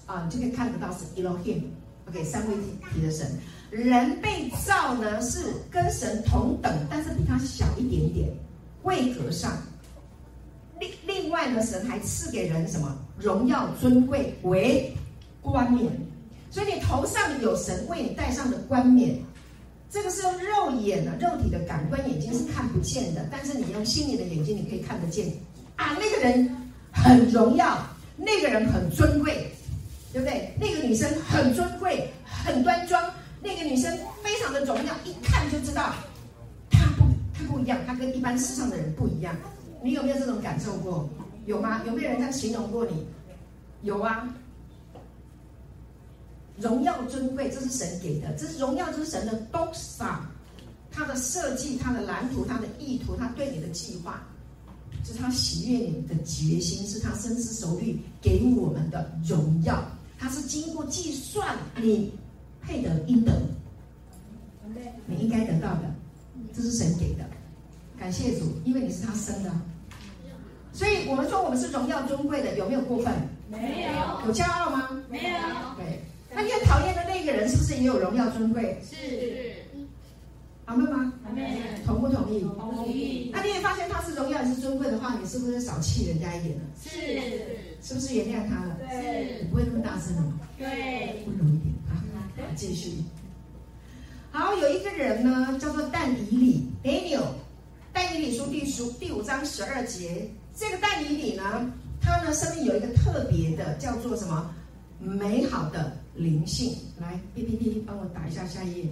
[0.06, 3.30] 啊，你就可以看得到是 Elohim，OK，三位一体的神。
[3.70, 5.38] 人被造呢是
[5.70, 8.28] 跟神同等，但是比他小一点点，
[8.82, 9.56] 位格上。
[10.80, 14.92] 另另外呢，神还赐给人什么荣耀尊贵为
[15.40, 15.88] 冠冕，
[16.50, 19.18] 所以你头上有神为你戴上的冠冕，
[19.92, 25.28] 这个是用肉眼的肉体的感官眼睛是看不见的，但是你用心灵的眼睛你可以看得见。
[25.76, 26.50] 啊，那个人
[26.90, 29.46] 很荣耀，那个人很尊贵。
[30.14, 30.52] 对不对？
[30.60, 33.02] 那个女生很尊贵，很端庄。
[33.42, 33.90] 那个女生
[34.22, 35.94] 非常的荣耀，一看就知道
[36.70, 39.34] 她不，她不一样，她跟一般世上的人不一样。
[39.82, 41.08] 你有没有这种感受过？
[41.46, 41.80] 有吗？
[41.86, 43.06] 有没有人这样形容过你？
[43.80, 44.28] 有啊。
[46.60, 50.16] 荣耀尊贵，这是神给的，这是荣耀之神的 doxa，
[50.90, 54.22] 他的设计、他的蓝图、他的意图、他对你的计划。
[55.04, 59.82] 是他喜悦你的决心，是他深思熟虑给我们的荣耀。
[60.16, 62.12] 他是经过计算，你
[62.60, 63.32] 配得应得，
[65.06, 65.92] 你应该得到的，
[66.54, 67.24] 这是神给的。
[67.98, 69.50] 感谢主，因为你是他生的，
[70.72, 73.12] 所以我们说我们是荣耀尊贵的，有没有过分？
[73.48, 74.28] 没有。
[74.28, 74.88] 有骄傲吗？
[75.08, 75.38] 没有。
[75.76, 76.00] 对，
[76.34, 78.80] 那越讨厌的那个人，是不是也有荣耀尊贵？
[78.82, 78.96] 是。
[80.64, 81.12] 阿妹吗？
[81.26, 81.60] 阿妹。
[81.84, 82.40] 同不同意？
[82.40, 83.30] 同意。
[83.32, 86.62] 那你也发现他是荣耀也是尊贵的话，你是不是少气人家一点了？
[86.82, 86.88] 是。
[87.82, 88.76] 是不是原谅他了？
[88.88, 89.42] 对。
[89.42, 90.40] 你不会那么大声了吗？
[90.56, 90.66] 对。
[91.26, 92.00] 温柔一点啊！
[92.38, 92.92] 来继续。
[94.30, 97.26] 好，有一个人呢，叫做但以理 Daniel。
[97.92, 104.54] 但以理书第书第五章十二节，这个但以理呢，他呢生命有一个特别的，叫做什么？
[104.98, 106.76] 美好的灵性。
[107.00, 108.84] 来，PPT 帮我打一下下一页。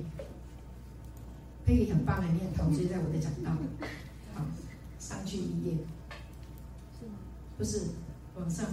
[1.66, 3.50] 可以很棒的，你很陶醉在我的讲道。
[4.34, 4.44] 好，
[4.98, 5.72] 上去一页。
[6.98, 7.12] 是吗？
[7.56, 7.82] 不是。
[8.36, 8.64] 往上，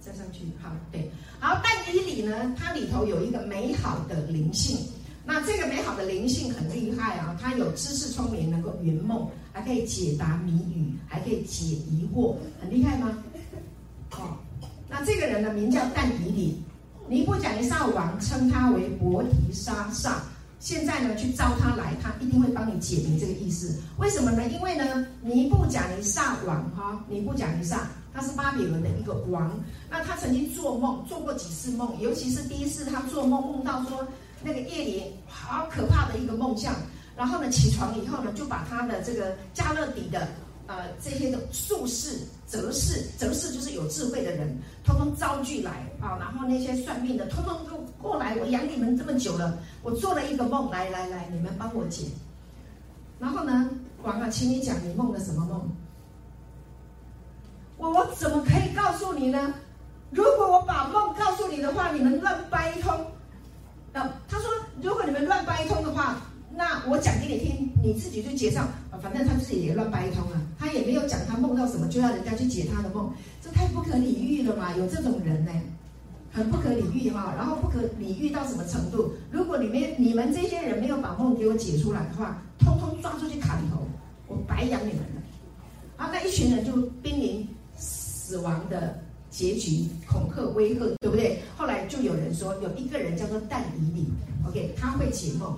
[0.00, 1.60] 再上去，好，对，好。
[1.64, 4.76] 但以理呢，它里头有一个美好的灵性。
[5.24, 13.22] 那这个美好的灵性很厉害啊，它有知识聪明，能够圆梦，还可以解答谜语，还可以解疑惑，很厉害吗？
[14.12, 14.36] 哦，
[14.88, 16.62] 那这个人呢，名叫但以理。
[17.08, 20.22] 尼布甲尼撒王称他为伯提沙撒。
[20.58, 23.78] 现在呢，去招他来，他一定会帮你解明这个意思。
[23.98, 24.42] 为什么呢？
[24.48, 27.86] 因为呢，尼布甲尼撒王哈，尼布甲尼撒。
[28.12, 29.52] 他是巴比伦的一个王，
[29.90, 34.08] 那他曾经做梦，做过几次梦，尤其是第一次他做梦，梦到说
[34.42, 36.74] 那个夜里好可怕的一个梦象，
[37.14, 40.26] 然后呢起床以后呢，就把他的这个加勒底的
[40.66, 52.06] 呃这些的术士、哲士、哲士就是有智慧的人，通通招聚来啊，然后那些算命的通通都过来，我养你们这么久了，我做了一个梦，来来来，你们帮我解。
[53.18, 53.70] 然后呢，
[54.02, 55.68] 王啊，请你讲你梦的什么梦？
[57.78, 59.54] 我我怎么可以告诉你呢？
[60.10, 62.92] 如果我把梦告诉你的话，你们乱掰一通。
[63.92, 64.50] 呃，他说，
[64.82, 66.20] 如果你们乱掰一通的话，
[66.54, 68.68] 那我讲给你听，你自己去解上。
[69.02, 74.74] 反正他自己也乱掰一通啊，他也没有讲他梦到什么，就要人家去解他的梦，这太不可理喻了嘛！
[74.76, 75.52] 有这种人呢，
[76.32, 77.32] 很不可理喻哈。
[77.36, 79.12] 然后不可理喻到什么程度？
[79.30, 83.86] 如果你们你们这些人没有把梦给我解出来的话，通通抓出去砍头，
[84.26, 85.22] 我白养你们了。
[85.96, 87.48] 啊，那一群人就濒临。
[87.78, 88.98] 死亡的
[89.30, 91.40] 结局，恐吓威吓，对不对？
[91.56, 94.08] 后来就有人说，有一个人叫做但以理
[94.44, 95.56] ，OK，他会解梦，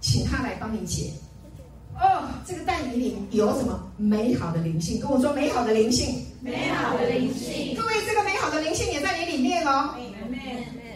[0.00, 1.12] 请他来帮你解。
[1.94, 5.00] 哦，这个但以理有什么美好的灵性？
[5.00, 7.74] 跟我说美好的灵性，美好的灵性。
[7.76, 9.94] 各位，这个美好的灵性也在你里面哦。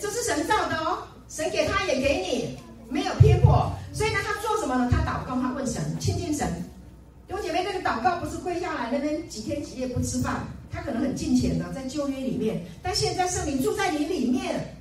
[0.01, 3.71] 这是神造的哦，神给他也给你，没有偏颇。
[3.93, 4.89] 所以呢，他做什么呢？
[4.91, 6.47] 他祷告，他问神，亲近神。
[7.27, 10.45] 弟兄姐妹，这个祷告不是跪下来那边几天几夜不吃饭。
[10.71, 14.77] 他可能很敬虔的，在旧约里面，但现在圣灵住在你里面。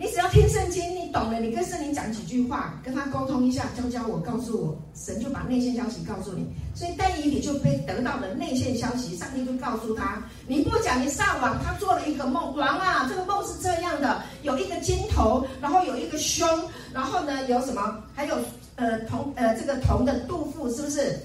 [0.00, 6.46] 你只要听圣经，你懂了，你跟圣灵讲几句话，跟他沟通一下，教教我，告诉我，神就把内线消息告诉你。
[6.74, 16.48] 所以但以理就被得到了内线消息，上帝就告诉他：你不讲，你上网，他做了一个梦，王啊，这个梦是这样的，有一个金头，然后有一个胸，
[16.94, 18.02] 然后呢有什么？
[18.14, 18.38] 还有
[18.76, 21.20] 呃铜呃这个铜的肚腹是不是？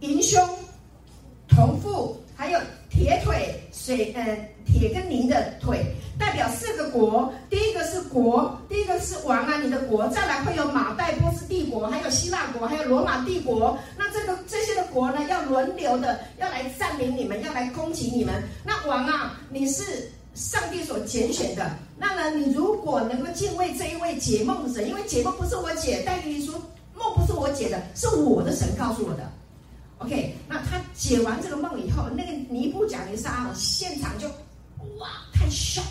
[0.00, 0.46] 银胸、
[1.48, 5.94] 铜腹，还有铁腿、水呃铁跟泥的腿。
[6.18, 13.78] 代表四个国，第一个是国，第一个是王啊，你的国，再来会有马代波斯帝国，还有希腊国，还有罗马帝国。
[13.96, 18.42] 那这个这些的国呢，要轮流的要来占领你们，要来攻击你们。
[18.66, 21.70] 那王啊，你是上帝所拣选的。
[21.96, 26.54] 那呢你如果能够敬畏这一位解梦神，因为解梦不是我解，但以理说
[26.94, 29.32] 梦不是我解的，是我的神告诉我的。
[29.98, 34.28] OK，那他解完这个梦以后，那个尼布甲尼撒啊，现场就
[34.98, 35.82] 哇，太 shock。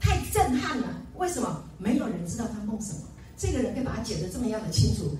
[0.00, 0.88] 太震撼了！
[1.16, 1.62] 为什么？
[1.78, 3.00] 没有人知道他梦什么。
[3.36, 5.16] 这个人可以把它解得这么样的清楚，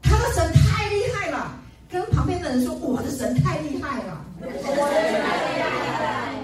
[0.00, 1.58] 他的神太厉害了。
[1.88, 6.38] 跟旁边的人说：“我的神太厉害了。”我的神太厉害了，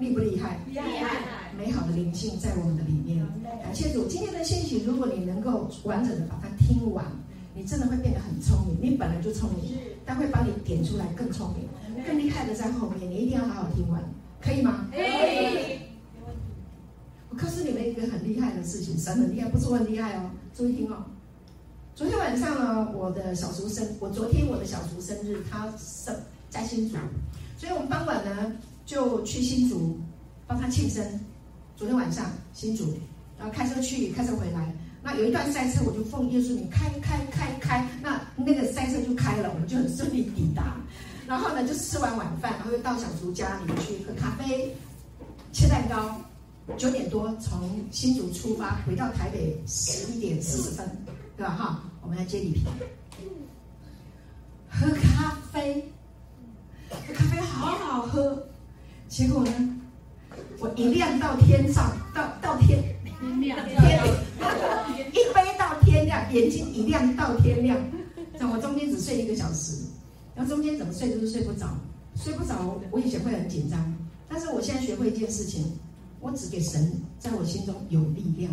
[0.00, 0.58] 厉不厉害？
[0.66, 1.22] 厉害！
[1.56, 3.24] 美好的灵性在我们的里面。
[3.62, 7.04] 感谢主，今天的信息，如果你能够完整的把它听完，
[7.54, 8.76] 你真的会变得很聪明。
[8.80, 13.08] 你本来就聪明，但会帮你点出来更聪明、更厉害的在后面。
[13.08, 14.02] 你一定要好好听完，
[14.40, 14.86] 可以吗？
[14.92, 15.78] 可以。
[17.30, 20.30] 我告诉你们一个很厉害的事情，神很厉害，不是我很厉害哦。
[20.54, 21.04] 注意听哦。
[21.94, 26.14] 昨天晚上呢，我的小叔生，我昨天我的小叔生日，他生
[26.48, 26.96] 在新竹，
[27.56, 28.52] 所以我们傍晚呢
[28.86, 29.98] 就去新竹
[30.46, 31.04] 帮他庆生。
[31.76, 32.94] 昨天晚上新竹，
[33.36, 34.72] 然后开车去，开车回来。
[35.02, 40.47] 那有一段赛车，我就奉耶稣名开开开开，那那个赛车就开了，我们就很顺利抵达。
[41.28, 44.74] 然后呢，就吃完晚饭，然后又到小竹家里面去喝咖啡、
[45.52, 46.18] 切蛋糕。
[46.76, 47.60] 九点多从
[47.90, 50.86] 新竹出发，回到台北十一点四十分，
[51.36, 51.54] 对吧？
[51.54, 52.64] 哈，我们来接礼品，
[54.70, 55.90] 喝咖啡，
[56.90, 58.42] 喝咖啡好好喝。
[59.08, 59.52] 结果呢，
[60.58, 67.78] 我一亮到天上，到到天天亮，天一杯到天亮，眼睛一亮到天亮。
[68.52, 69.84] 我中间只睡一个小时，
[70.38, 71.66] 然后中间怎么睡都是睡不着，
[72.14, 72.80] 睡不着。
[72.92, 73.92] 我以前会很紧张，
[74.28, 75.64] 但是我现在学会一件事情。
[76.20, 78.52] 我只给神在我心中有力量，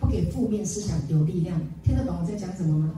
[0.00, 1.60] 不给负面思想有力量。
[1.82, 2.90] 听得懂我在讲什么吗？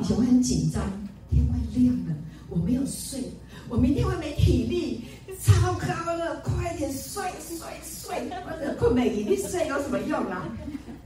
[0.00, 0.82] 以前会很紧张，
[1.30, 2.14] 天快亮了，
[2.48, 3.22] 我没有睡，
[3.68, 5.04] 我明天会没体力，
[5.42, 8.30] 超高了，快点睡睡睡，
[8.80, 10.48] 困美，你睡有什么用啊？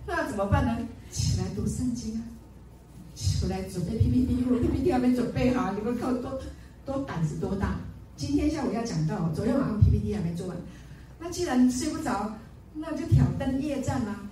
[0.07, 0.79] 那怎么办呢？
[1.11, 2.23] 起来读圣经啊，
[3.19, 6.41] 起来准备 PPT，我 PPT 还没准备好，你们看我多
[6.87, 7.75] 多胆子多大？
[8.17, 10.57] 今天下午要讲到，昨天晚上 PPT 还没做完。
[11.19, 12.33] 那既然睡不着，
[12.75, 14.23] 那就挑灯夜战啊！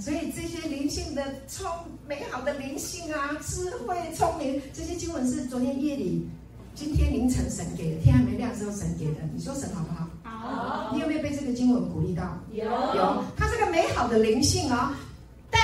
[0.00, 1.68] 所以这些灵性的聪
[2.06, 6.28] 美好的灵性啊，智慧聪明，这些经文是昨天夜里、
[6.76, 9.20] 今天凌晨神给的，天还没亮之后神给的。
[9.34, 10.08] 你说神好不好？
[10.22, 10.94] 好。
[10.94, 12.38] 你有没有被这个经文鼓励到？
[12.52, 12.64] 有。
[12.64, 13.24] 有。
[13.36, 14.96] 它这个美好的灵性啊，
[15.50, 15.60] 但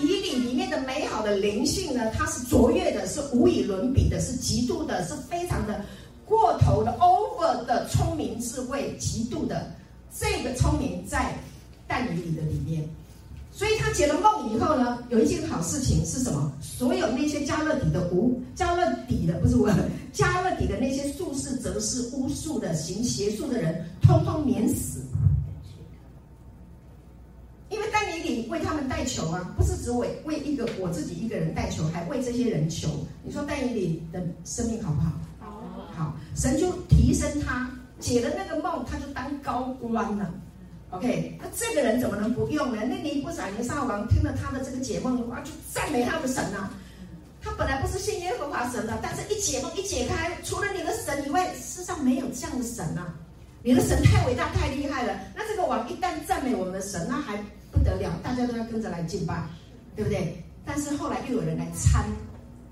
[0.00, 5.84] 以理里面的美好的灵性呢，它是卓越的，是无以伦比的，是极度的，是非常的
[6.24, 9.70] 过头的，over 的聪明智慧，极度的。
[10.18, 11.34] 这个聪明在
[11.86, 12.82] 但以理的里面，
[13.52, 16.50] 所以他解了梦以后呢，有一件好事情是什么？
[16.62, 19.70] 所有那些加勒底的巫，加勒底的不是我，
[20.12, 25.00] 加勒底的那些术士、哲士、巫术的行邪术的人，通通免死。
[27.68, 32.88] 因为但以理为他们带球啊，不是只为为一个我自己一个人带球，还为这些人求。
[33.24, 35.12] 你说但以理的生命好不好？
[35.40, 37.70] 好，好，神就提升他。
[37.98, 40.30] 解了那个梦，他就当高官了。
[40.90, 42.82] OK，那这个人怎么能不用呢？
[42.86, 46.70] 那尼布甲尼撒王听了他的这个解梦的话，就赞美他的神呐、啊。
[47.42, 53.14] 他本来不是信耶和华神的，但是一解梦一解开，除了你的神以外，世上没有这样的神呐、啊。
[53.66, 55.18] 你的神太伟大太厉害了。
[55.34, 57.36] 那这个王一旦赞美我们的神，那还
[57.72, 59.42] 不得了，大家都要跟着来敬拜，
[59.96, 60.40] 对不对？
[60.64, 62.04] 但是后来又有人来参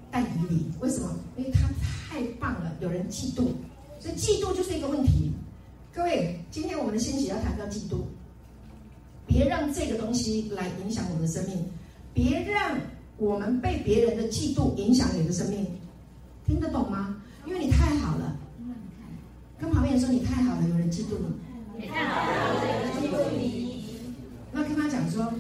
[0.09, 1.11] 但以理，为什么？
[1.37, 1.67] 因为他
[2.09, 3.49] 太棒了，有人嫉妒。
[3.99, 5.33] 所以嫉妒就是一个问题，
[5.93, 8.03] 各位，今天我们的信息要谈到嫉妒，
[9.27, 11.59] 别让这个东西来影响我们的生命，
[12.13, 12.79] 别让
[13.17, 15.67] 我们被别人的嫉妒影响你的生命，
[16.47, 17.17] 听得懂吗？
[17.47, 18.14] 因为你太好，
[19.65, 21.17] 跟旁边人说你太好了，有人嫉妒
[21.75, 23.87] 你，你太好了，有人嫉妒你，
[24.53, 25.33] 那跟他讲说，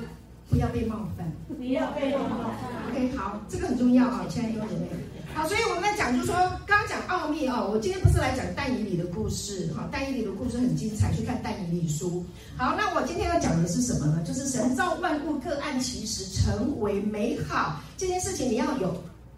[0.48, 4.88] 不要被冒犯，不要被冒犯，OK，好，这个很重要啊，亲爱的弟兄姐妹。
[5.34, 6.34] 好，所以我们在讲，就是说，
[6.66, 12.24] 刚刚讲奥秘哦，我今天不是来讲但以理的故事，哈，但以理的故事很精彩，去看但以理书。
[12.56, 14.22] 好，那我今天要讲的是什么呢？
[14.24, 18.96] 就是神造万物各按其时成为美好这件事情，你要有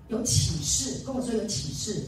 [0.08, 2.02] 有启示，跟我说有启示，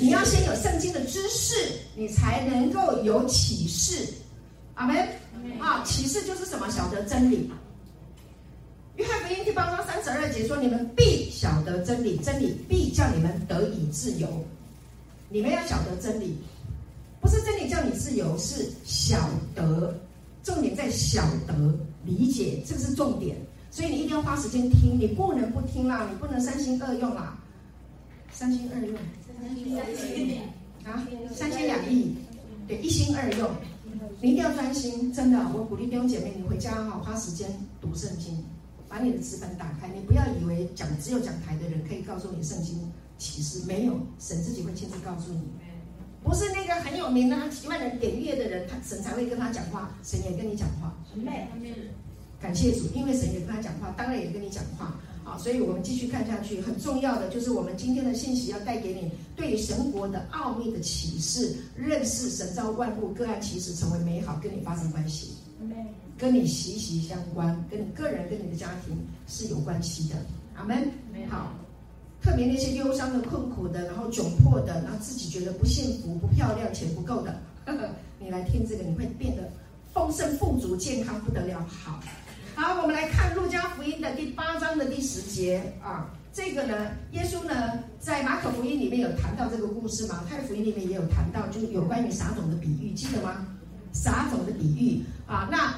[0.00, 1.54] 你要先有圣经的知识，
[1.94, 4.06] 你才能够有启示。
[4.74, 4.96] 阿门。
[5.60, 6.68] 啊，启示就是什么？
[6.70, 7.50] 晓得真理。
[8.96, 14.28] 约翰福音第八章三十二节说：“你们必晓得真理，真理必叫你们得以自由。”
[15.28, 16.38] 你们要晓得真理，
[17.20, 19.94] 不是真理叫你自由，是晓得。
[20.42, 21.54] 重点在晓得、
[22.04, 23.36] 理解，这个是重点。
[23.74, 27.36] 所以你一定要花时间听，你不能不听啦，你不能三心二用啦。
[28.30, 28.96] 三心二用，
[29.26, 30.38] 三心二意
[30.84, 31.02] 啊，
[31.34, 32.14] 三心两意，
[32.68, 33.50] 对，一心二用。
[34.20, 37.50] 你一定要专心，真的，我鼓励弟兄姐妹，你回家好花时间
[37.80, 38.44] 读圣经，
[38.88, 39.88] 把你的纸本打开。
[39.88, 42.78] 你不要以为讲只有讲台的人可以告诉你圣经
[43.18, 45.42] 启示，没有，神自己会亲自告诉你。
[46.22, 50.94] 不是那个很有名的、几万人点阅的人，他神才会跟他讲话，神也跟你讲话。
[52.44, 54.94] 感谢主，因为神也跟他讲话，当然也跟你讲话。
[55.24, 56.60] 好，所以我们继续看下去。
[56.60, 65.30] 很重要的就是我们今天的信息要带给你对神国的奥秘的启示，认识神造万物各按其实成为美好，跟你发生关系，
[66.18, 68.94] 跟你息息相关，跟你个人跟你的家庭
[69.26, 70.16] 是有关系的。
[70.54, 70.86] 阿门。
[71.30, 71.50] 好，
[72.20, 77.88] 特别那些忧伤的、困苦的，然后窘迫的，然后自己觉得不幸福、不漂亮、钱不够的，呵呵，
[78.20, 79.50] 你来听这个，你会变得
[79.94, 81.66] 丰盛、富足、健康不得了。
[81.66, 81.98] 好。
[82.56, 93.44] 好，我们来看路加福音的第八章的第十节啊，这个呢，耶稣呢在马可福音里面有谈到这个故事，嘛太福音里面也有谈到，就是有关于撒种的比喻，记得吗？
[93.92, 95.74] 撒种的比喻啊，那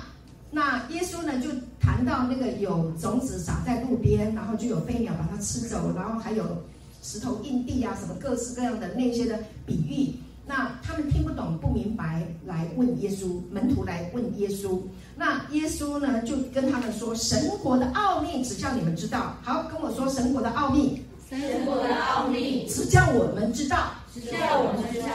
[0.50, 1.48] 那耶稣呢就
[1.80, 6.62] 谈到那个有种子撒在路边，然后就有飞鸟把它吃走，然后还有
[7.02, 10.14] 石头硬币啊，什么各式各样的那些的比喻。
[10.48, 14.80] 那他们听不懂、不明白，来问耶稣，门徒来问耶稣。
[15.16, 25.08] 那耶稣呢，就跟他们说：“神国的奥秘，只叫你们知道。”好，跟我说：“神国的奥秘，神国的奥秘，只叫我们知道，只叫我们知道。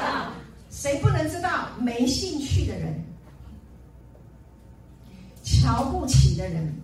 [0.70, 1.70] 谁不能知道？
[1.80, 3.02] 没兴趣的人，
[5.44, 6.76] 瞧不起的人。”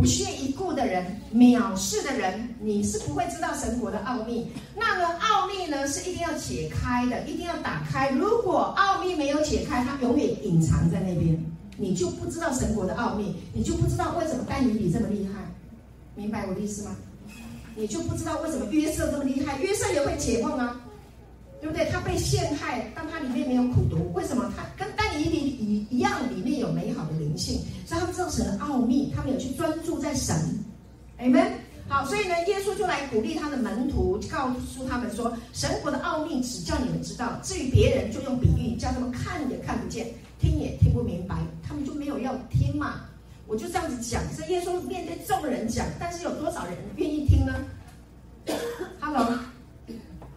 [0.00, 4.50] 不屑一顾的人，藐视的人，你是不会知道神国的奥秘。
[4.74, 8.08] 那个奥秘呢，是一定要解开的，一定要打开。
[8.08, 11.38] 如果奥秘没有解开，它永远隐藏在那边，
[11.76, 15.32] 你就不知道神国的奥秘，你就不知道为什么丹尼比这么厉害。
[16.14, 16.96] 明白我的意思吗？
[17.76, 20.80] 你就不知道为什么约瑟这么厉害，约瑟也会解梦啊。
[21.60, 21.84] 对不对？
[21.92, 24.50] 他被陷害，但他里面没有苦毒，为什么？
[24.56, 30.36] 他跟丹尼比一一样，里面有美好的灵性，所以他们知道神的奥秘，他们有去专注在神。
[31.18, 31.54] Amen。
[31.88, 40.06] 好，所以呢，耶稣就来鼓励他的门徒，告诉他们说，神国的奥秘只叫你们知道，至于别人就用比喻，叫他们看也看不见，
[40.38, 41.34] 听也听不明白，
[41.66, 43.00] 他们就没有要听嘛。
[43.48, 47.52] 我就这样子讲，所以耶稣面对众人讲，但是有多少人愿意听呢？
[49.00, 49.36] Hello，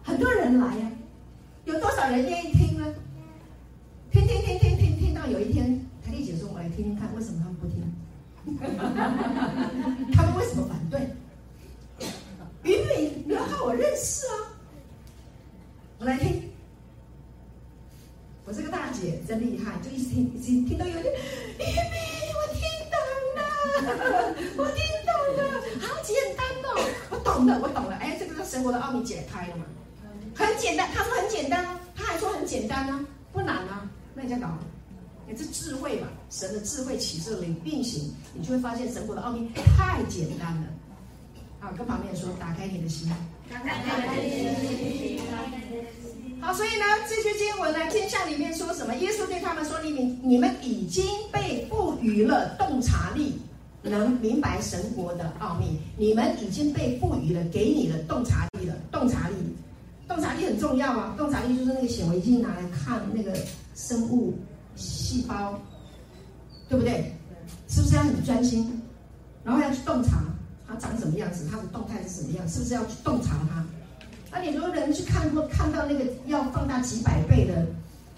[0.02, 0.92] 很多人来呀、啊。
[1.66, 2.84] 有多少人愿意听呢？
[4.10, 5.80] 听听听听听，听到有一天
[6.74, 7.84] ，：“听听看，为什么他们不听？
[10.12, 11.08] 他们为什么反对？
[12.64, 14.34] 因为你要看我认识啊！
[15.98, 16.50] 我来听。
[18.44, 21.96] 我这个大姐真厉害，就一直听，一直听到有点，玉米，
[22.34, 22.60] 我听
[22.90, 22.98] 懂
[23.36, 23.40] 了，
[24.58, 25.42] 我听懂了，
[25.80, 26.66] 好简单哦！
[27.10, 27.96] 我懂了，我懂了。
[27.96, 29.64] 哎，这个生活的奥秘解开了嘛？”
[30.34, 34.48] 很简单，他说很简单，他还说很简单呢，不难啊，那你再搞，
[35.26, 40.66] 你这智慧吧，神的智慧启示灵并行，你就会发现神国的奥秘太简单了。
[41.60, 43.08] 好，跟旁边人说，打开你的心，
[43.48, 45.20] 打开你的心。
[46.40, 48.94] 好，所以呢，这些经文呢，经上里面说什么？
[48.96, 53.40] 耶稣对他们说：“你们你们已经被赋予了洞察力，
[53.82, 55.80] 能明白神国的奥秘。
[55.96, 59.34] 你们已经被赋予了，给你了洞察力了，洞察力。”
[60.06, 61.14] 洞察力很重要啊！
[61.16, 63.34] 洞察力就是那个显微镜拿来看那个
[63.74, 64.34] 生物
[64.76, 65.58] 细胞，
[66.68, 67.12] 对不对？
[67.68, 68.80] 是不是要很专心？
[69.42, 70.22] 然后要去洞察
[70.66, 72.48] 它长什么样子，它的动态是什么样？
[72.48, 73.64] 是不是要去洞察它？
[74.30, 77.66] 那你如果能去看过看到那个要放大几百倍的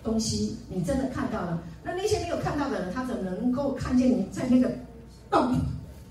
[0.03, 4.71] 东西，你真的看到了，那那些没有看到的人，他怎么能够看见你在那个
[5.31, 5.59] 洞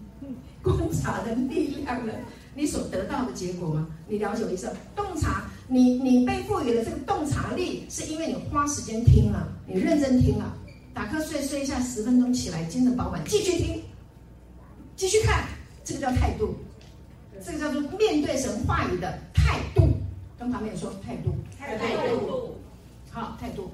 [0.62, 2.14] 观察的力量呢？
[2.54, 3.88] 你所得到的结果吗？
[4.08, 4.72] 你了解我意思？
[4.96, 5.46] 洞察。
[5.68, 10.56] 你你被赋予了这个洞察力，是因为你花时间听了，你认真听了，
[10.94, 13.82] 打瞌睡睡一下十分钟起来精神饱满，继续听，
[14.96, 15.46] 继续看，
[15.84, 16.56] 这个叫态度。
[17.46, 19.90] 这个叫做面对神话语的态度。
[20.38, 21.78] 跟旁边人说态度，态
[22.10, 22.56] 度，
[23.10, 23.72] 好态度。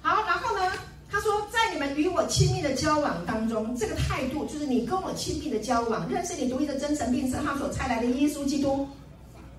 [0.00, 0.72] 好，然后呢，
[1.10, 8.88] 他说，在你们与我亲密的交往当中，这个态度就是你跟我亲密的交往，认识你独一的真神，并是他所差来的耶稣基督。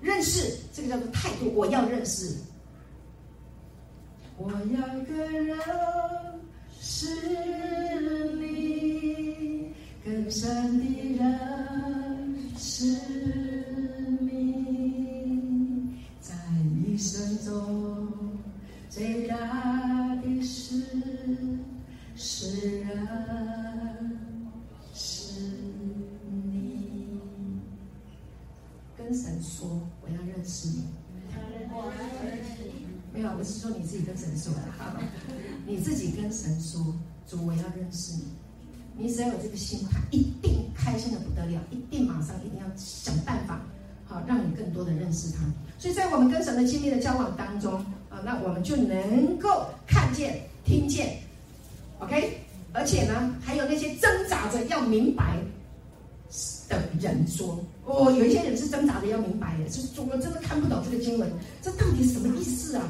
[0.00, 2.36] 认识这个叫做态度，我要认识，
[4.36, 5.58] 我要更认
[6.80, 7.06] 识
[8.36, 9.72] 你，
[10.04, 10.84] 更深的
[11.16, 11.24] 人
[12.56, 12.96] 是
[30.58, 30.82] 识你，
[33.14, 34.60] 没有，不是说你自己跟神说的，
[35.66, 36.84] 你自己跟神说，
[37.28, 38.24] 主，我要认识你。
[38.96, 43.60] 你只要有这个心，他一定开心的不得了，一定马上一定要想办法，
[44.04, 45.44] 好让你更多的认识他。
[45.78, 47.74] 所以在我们跟神的亲密的交往当中，
[48.10, 51.20] 啊，那我们就能够看见、听见
[52.00, 52.40] ，OK，
[52.72, 55.38] 而且呢，还有那些挣扎着要明白
[56.68, 57.64] 的人说。
[57.88, 61.28] 哦，有一些人是挣扎的要明白的，是我真的看不懂这个经文，
[61.62, 62.84] 这到底什么意思啊？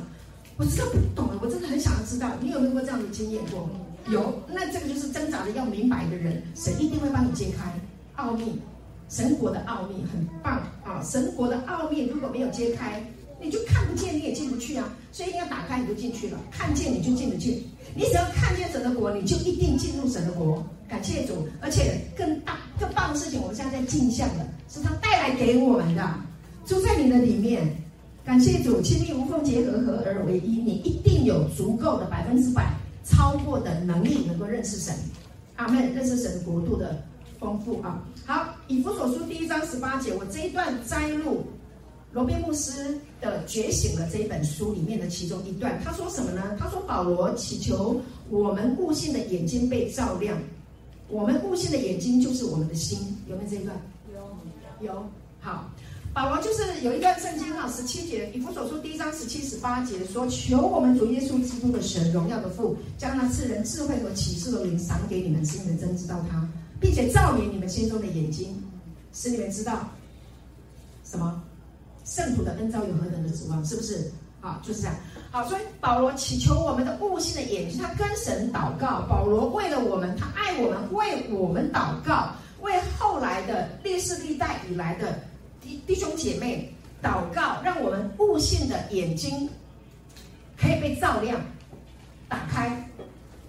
[0.57, 2.33] 我真的不懂了，我真的很想要知道。
[2.41, 3.71] 你有没有过这样的经验过？
[4.11, 7.73] 有，那这个就是挣扎的要明白的人，神一定会帮你揭开
[8.17, 8.59] 奥秘，
[9.09, 11.01] 神国的奥秘很棒啊！
[11.05, 13.01] 神国的奥秘如果没有揭开，
[13.41, 14.93] 你就看不见，你也进不去啊。
[15.13, 17.63] 所以一定要打开，你就进去了，看见你就进得去。
[17.95, 20.67] 你只要看见神的国，你就一定进入神的国。
[20.89, 26.15] 感谢主，而且更大、更棒的事情，我们现在在镜像的，是他带来给我们的，
[26.67, 27.69] 住在你的里面。
[28.25, 34.95] 感谢主，亲密无缝结合，合而为一，你一定有足够的百分之百超过的能力，能够认识神。
[35.57, 37.03] 阿门，认识神国度的
[37.41, 38.05] 丰富啊！
[38.27, 41.47] 好，以弗所书第一章十八节，我这一段摘录
[42.13, 46.55] 罗宾牧师的《觉醒了》这一本书里面的其中一段，他说什么呢？
[46.59, 47.99] 他说保罗祈求
[48.29, 50.39] 我们悟性的眼睛被照亮。
[51.09, 53.77] 我们悟性的眼睛就是我们的心，有没有这一段？
[54.15, 55.05] 有，有。
[55.41, 55.71] 好，
[56.13, 66.47] 保罗就是有一段圣经哈，十七节，以弗所书第一章十七、十八节说：“求我们主耶稣基督的神，荣耀的父，将那赐人智慧和启示的灵赏给你们，使你们真知道他，
[66.81, 68.63] 并且照明你们心中的眼睛，
[69.13, 69.89] 使你们知道
[71.05, 71.43] 什么
[72.05, 74.11] 圣徒的恩召有何等的指望，是不是？
[74.49, 74.97] 啊，就是这样。”
[75.31, 79.03] 好，所以保罗祈求我们的悟性的眼睛，他跟神祷告。
[79.09, 82.33] 保罗为了我们，他爱我们，为我们祷告，
[82.63, 85.21] 为后来的历世历代以来的
[85.61, 89.49] 弟弟兄姐妹祷告，让我们悟性的眼睛
[90.57, 91.39] 可以被照亮、
[92.27, 92.71] 打开。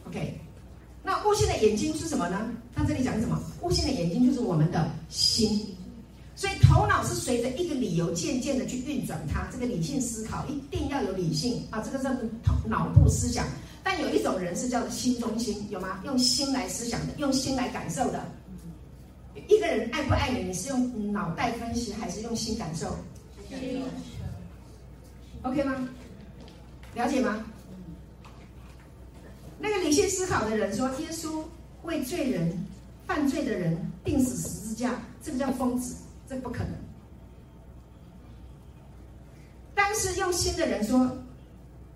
[0.05, 0.37] OK，
[1.01, 2.51] 那悟性的眼睛是什么呢？
[2.75, 3.39] 他这里讲什么？
[3.61, 5.65] 悟性的眼睛就是我们的心。
[6.39, 12.05] 所以头脑是随着一个理由渐渐的去运转它，这个理性思考一定要有理性啊，这个是
[12.41, 13.45] 头脑部思想。
[13.83, 15.99] 但有一种人是叫做心中心，有吗？
[16.05, 18.25] 用心来思想的，用心来感受的。
[19.49, 22.97] 一个人爱不爱你，你是用脑袋分析还是用心感受
[25.41, 25.89] ？OK 吗？
[26.95, 27.45] 了解吗？
[29.59, 31.43] 那个理性思考的人说，耶稣
[31.83, 32.57] 为罪人、
[33.05, 35.97] 犯罪的人钉死十字架，这个叫疯子。
[36.29, 36.73] 这不可能。
[39.73, 41.09] 但是用心的人说：“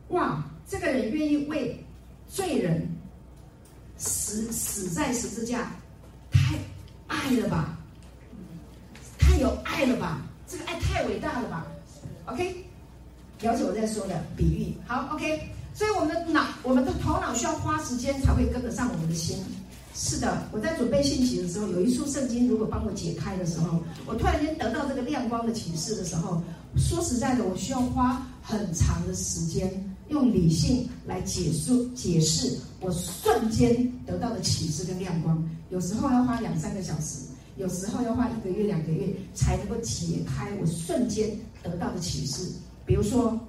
[0.09, 1.86] 哇，这个人愿意为
[2.27, 2.88] 罪人
[3.95, 5.71] 死死在十字架，
[6.31, 6.55] 太
[7.07, 7.77] 爱了吧，
[9.19, 11.67] 太有爱了吧，这个爱太伟大了吧。
[12.25, 12.65] ”OK，
[13.41, 14.77] 了解我在说的比喻。
[14.88, 19.38] 好，OK，所以我们的脑，我们的头脑需要花时间才会跟得上我们的心。
[19.95, 26.41] 是的，我在准备信息的时候，有一处圣经，如果帮我解开的时候，我突然间得到这个亮光的启示的时候，
[26.75, 29.71] 说实在的，我需要花很长的时间，
[30.09, 35.47] 用理性来解述解释我瞬间得到的启示跟亮光。
[35.69, 37.19] 有时候要花两三个小时，
[37.57, 41.29] 有时候要花一个月、两个月，才能够解开我瞬间
[41.61, 42.51] 得到的启示。
[42.83, 43.39] 比如说，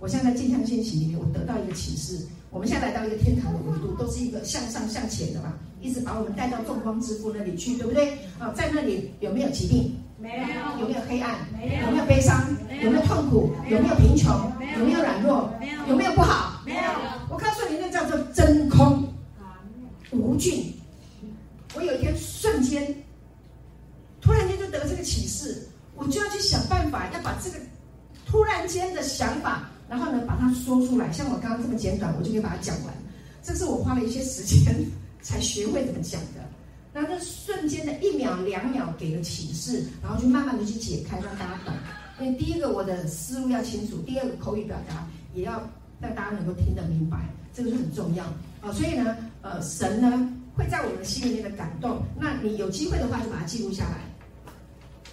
[0.00, 2.18] 我现在在镜像信息里面，我得到一个启示。
[2.50, 5.54] 我们现在来到一个天堂的维度，都是一个向上向前的嘛，
[5.84, 8.12] 一直把我们带到众光之父那里去，对不对？
[8.38, 9.94] 啊，在那里有没有疾病？
[10.18, 10.80] 没有。
[10.80, 11.36] 有没有黑暗？
[11.52, 11.84] 没有。
[11.84, 12.42] 有没有悲伤？
[12.82, 13.52] 有没有痛苦？
[13.68, 14.32] 有没有贫穷？
[14.78, 15.52] 有没有软弱？
[15.60, 15.86] 没有。
[15.88, 16.62] 有没有不好？
[16.64, 16.80] 没有。
[17.28, 19.06] 我告诉你，那叫做真空，
[20.10, 20.72] 无尽。
[21.74, 22.96] 我有一天瞬间，
[24.22, 27.58] 突然间就得这个启示，我就要去想办法，要把这个
[28.24, 29.68] 突然间的想法。
[29.86, 32.94] 然后呢，把它说出来，像我刚刚这么简短，我就可以把它讲完。
[33.42, 34.74] 这是我花了一些时间
[35.24, 36.48] 才学会怎么讲的。
[36.92, 41.74] 那那瞬间的一秒两秒给了启示，然后就慢慢的去解开，让大家懂。
[42.20, 45.04] 因为第一个我的思路要清楚，第二个口语表达
[45.34, 45.54] 也要
[45.98, 47.18] 让大家能够听得明白，
[47.52, 48.22] 这个是很重要
[48.60, 48.70] 啊。
[48.72, 53.98] 所以呢，呃，神呢会在我们心里面的感动，那你有机会的话就把它记录下来。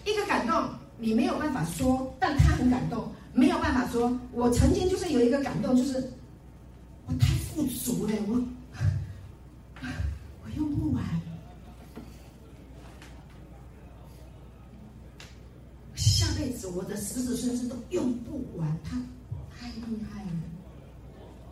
[0.05, 4.16] 一个感动你没有办法说，但他很感动，没有办法说。
[4.34, 6.12] 我曾经就是有一个感动，就是
[7.07, 8.39] 我太富足了，我
[10.55, 11.03] 用不完。
[15.95, 18.97] 下辈子我的子子孙孙都用不完，他
[19.57, 20.31] 太厉害了！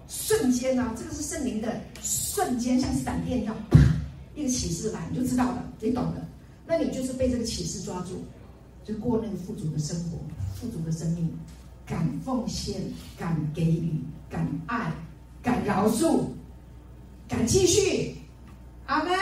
[0.07, 3.79] 瞬间啊，这个是圣灵的瞬间，像闪电一样，啪，
[4.35, 6.27] 一个启示来，你就知道了，你懂的。
[6.65, 8.23] 那你就是被这个启示抓住，
[8.83, 10.17] 就过那个富足的生活，
[10.55, 11.29] 富足的生命，
[11.85, 12.81] 敢奉献，
[13.17, 14.91] 敢给予，敢爱，
[15.41, 16.25] 敢饶恕，
[17.27, 18.15] 敢继续。
[18.89, 19.13] 阿门。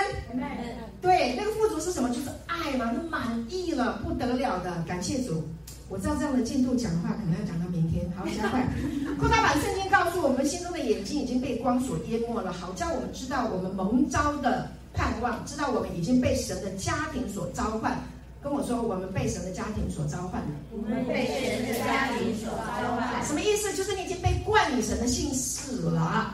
[1.01, 2.07] 对，那个富足是什么？
[2.09, 5.43] 就是爱嘛，就满意了，不得了的，感谢主。
[5.89, 8.65] 我知道这样的进度讲的话，可能要讲到明天，好，加快。
[9.19, 17.99] 扩大版圣经告诉我们，心中的眼睛已经被光所淹没了，好叫我们知道我们蒙召的盼望，知道我们已经被神的家庭所召唤。
[18.41, 20.47] 跟我说，我们被神的家庭所召唤了。
[20.71, 22.49] 我们被神的家庭所
[22.81, 23.25] 召唤。
[23.25, 23.73] 什么意思？
[23.75, 26.33] 就是你已经被冠以神的姓氏了。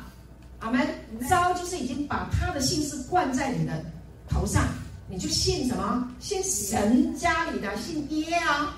[0.63, 0.87] 阿门。
[1.29, 3.83] 招就是已经把他的姓氏冠在你的。
[4.29, 4.63] 头上，
[5.07, 6.09] 你就信什么？
[6.19, 8.75] 信神家里的，信耶啊！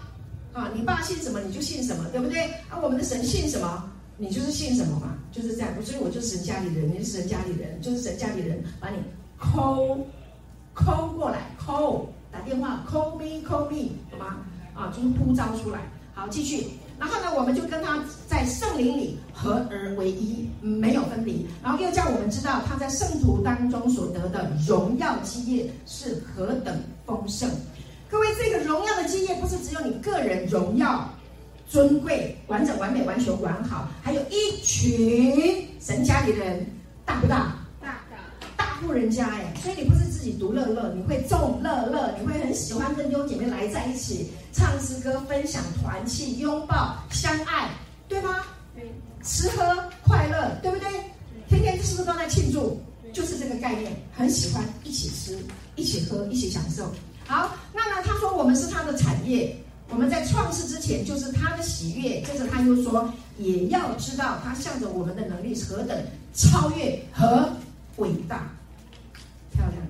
[0.51, 2.41] 啊，你爸信什么，你就信什么，对不对？
[2.67, 5.69] 啊，我们的神信什么，你就是信什么嘛，就是这样。
[5.83, 8.97] 所以我就是神家里人，你是神家里人，就是神家里人把你
[9.39, 9.99] call
[10.75, 14.37] call 过来，call 打电话，call me call me，懂吗？
[14.73, 15.79] 啊，就是呼召出来。
[16.15, 16.67] 好，继续。
[16.99, 21.45] 然后呢，我们就跟他在圣灵里合而为一，没有分离。
[21.61, 27.49] 然后又叫我们知道他在圣徒当中所得的荣耀基业是何等丰盛。
[28.09, 31.09] 各位，这个荣耀的基业不是只有你个人荣耀、
[31.67, 36.65] 尊贵、完整、完美、完全、完好，还有一群神家里的人，
[37.03, 37.35] 大不大？
[37.35, 37.64] 大大
[38.75, 44.29] 大户人家哎，所以你不是自己独乐乐，你会众乐乐，你会很喜欢跟弟兄姐妹来在一起。
[44.51, 47.69] 唱诗歌、分享、团契、拥抱、相爱，
[48.09, 48.35] 对吗？
[48.75, 48.93] 对。
[49.23, 49.63] 吃喝
[50.03, 50.89] 快乐，对不对？
[51.47, 52.77] 天天是不是都在庆祝？
[53.13, 55.37] 就是这个概念，很喜欢一起吃、
[55.77, 56.91] 一起喝、一起享受。
[57.25, 58.03] 好，那呢？
[58.05, 59.55] 他说我们是他的产业，
[59.87, 62.19] 我们在创世之前就是他的喜悦。
[62.23, 65.97] 接着他又说，也要知道他向着我们的能力是何等
[66.33, 67.49] 超越和
[67.95, 68.51] 伟大。
[69.55, 69.81] 漂亮，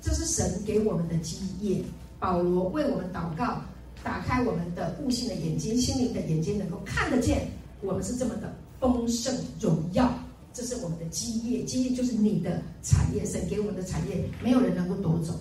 [0.00, 1.82] 这是神给我们的基业。
[2.18, 3.62] 保罗为我们祷告。
[4.04, 7.46] 打开我们的悟性的眼睛，心灵的眼睛，能够看得见，
[7.82, 10.12] 我们是这么的丰盛荣耀。
[10.52, 15.40] 这是我们的基业，基业就是你的产业，神给我们的产业，没有人能够夺走。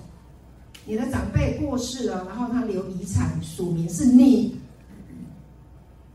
[0.85, 4.55] 你的长辈过世了，然后他留遗产署名是你，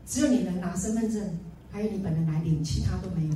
[0.05, 1.21] 只有你能拿身份证，
[1.69, 3.33] 还有你本人来领，其他都没有，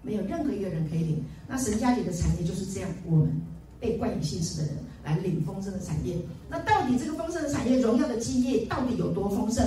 [0.00, 1.22] 没有任何一个人可以领。
[1.46, 3.30] 那神家里的产业就是这样，我们
[3.80, 4.76] 被冠以姓氏的人。
[5.04, 6.14] 来领丰盛的产业，
[6.50, 9.64] 那到底这个丰盛的产业、荣耀的基业到底有多丰盛？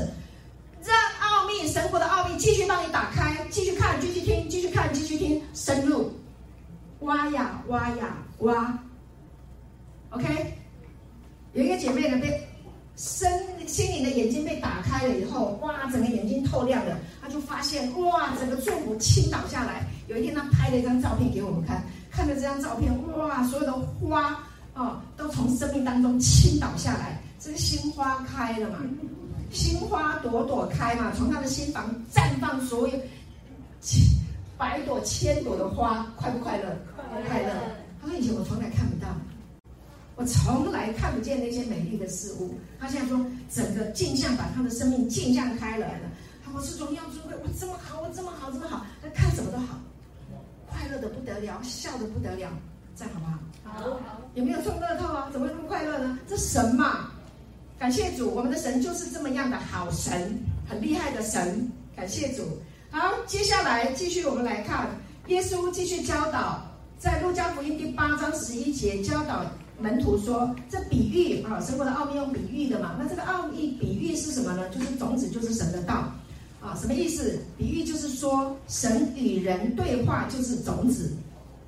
[0.84, 6.12] 让奥秘、神国的奥秘继续帮你打开，继续看，继续听，继续看，继续听，深入
[7.00, 8.78] 挖呀挖呀挖。
[10.12, 10.54] OK，
[11.54, 12.48] 有一个姐妹呢，被
[12.96, 13.32] 身
[13.66, 19.88] 心灵的眼睛被打开了以后，哇，整个眼睛透亮了，她就发现哇，整个祝福倾倒下来。
[20.08, 24.38] 有一天，她拍了一张照片给我们看，看着这张照片，哇，所有的花。
[24.74, 28.78] 哦，都从生命当中倾倒下来，这个心花开了嘛？
[29.52, 31.12] 心花朵朵开嘛？
[31.14, 32.98] 从他的心房绽放所有
[33.82, 34.02] 千
[34.58, 36.74] 百朵、千朵的花，快不快乐？
[37.28, 37.54] 快乐。
[38.02, 39.10] 他说：“以前我从来看不到，
[40.16, 42.56] 我从来看不见那些美丽的事物。
[42.80, 43.20] 他现在说，
[43.54, 46.08] 整个镜像把他的生命镜像开来了。
[46.46, 49.78] 他说：‘是荣耀尊贵，我这么好，我这么好，这么好，他看什么都好，
[50.92, 52.50] 乐的不得了，笑的不得了。’
[52.96, 53.40] 这样好不好？
[53.64, 54.22] 好，好。
[54.34, 55.30] 有没有中乐透啊？
[55.32, 56.20] 怎么会那么快乐呢？
[56.28, 57.10] 这神嘛，
[57.80, 60.38] 感谢主，我们的神就是这么样的好神，
[60.68, 61.72] 很厉害的神。
[61.96, 62.44] 感谢主。
[62.90, 64.90] 好，接下来继续我们来看，
[65.28, 66.62] 耶稣继续教导，
[67.00, 69.46] 在路加福音第八章十一节教导
[69.80, 72.96] 门徒说：“这比喻啊，生活的奥秘用比喻的嘛。
[73.00, 74.68] 那这个奥秘比喻是什么呢？
[74.70, 76.12] 就是种子，就是神的道
[76.62, 76.78] 啊。
[76.80, 77.40] 什么意思？
[77.58, 81.12] 比喻就是说，神与人对话就是种子。”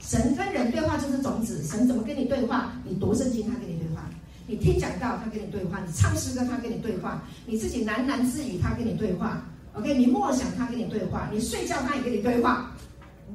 [0.05, 2.73] 神跟人对话就是种子，神怎么跟你对话？
[2.83, 4.01] 你读圣经，他跟你对话；
[4.45, 9.41] 你听讲道，他跟你对话；你唱诗歌，他跟你对话；你自己喃喃自语，他跟你对话。
[9.75, 12.69] OK，你默想，他跟你对话；你睡觉，他也跟你对话。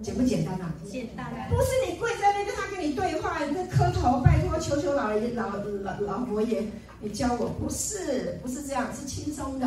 [0.03, 0.71] 简不简单啊？
[0.87, 1.25] 简单。
[1.49, 5.49] 不是你跪在那边，他跟跟你对话，你在磕头拜托，求求老爷老
[5.83, 6.63] 老老佛爷，
[7.01, 9.67] 你教我，不是不是这样，是轻松的。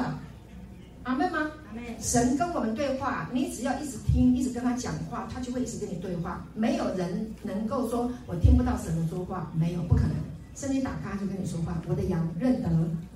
[1.03, 1.51] 阿妹吗？
[1.67, 1.97] 阿妹。
[1.99, 6.45] 神跟我们对话，你只要一直听，一直跟他讲话，他就会一直跟你对话。
[6.53, 10.11] 没有人能够说我听不到神的说话，没有，不可能。
[10.55, 12.69] 圣经打开就跟你说话，我的羊认得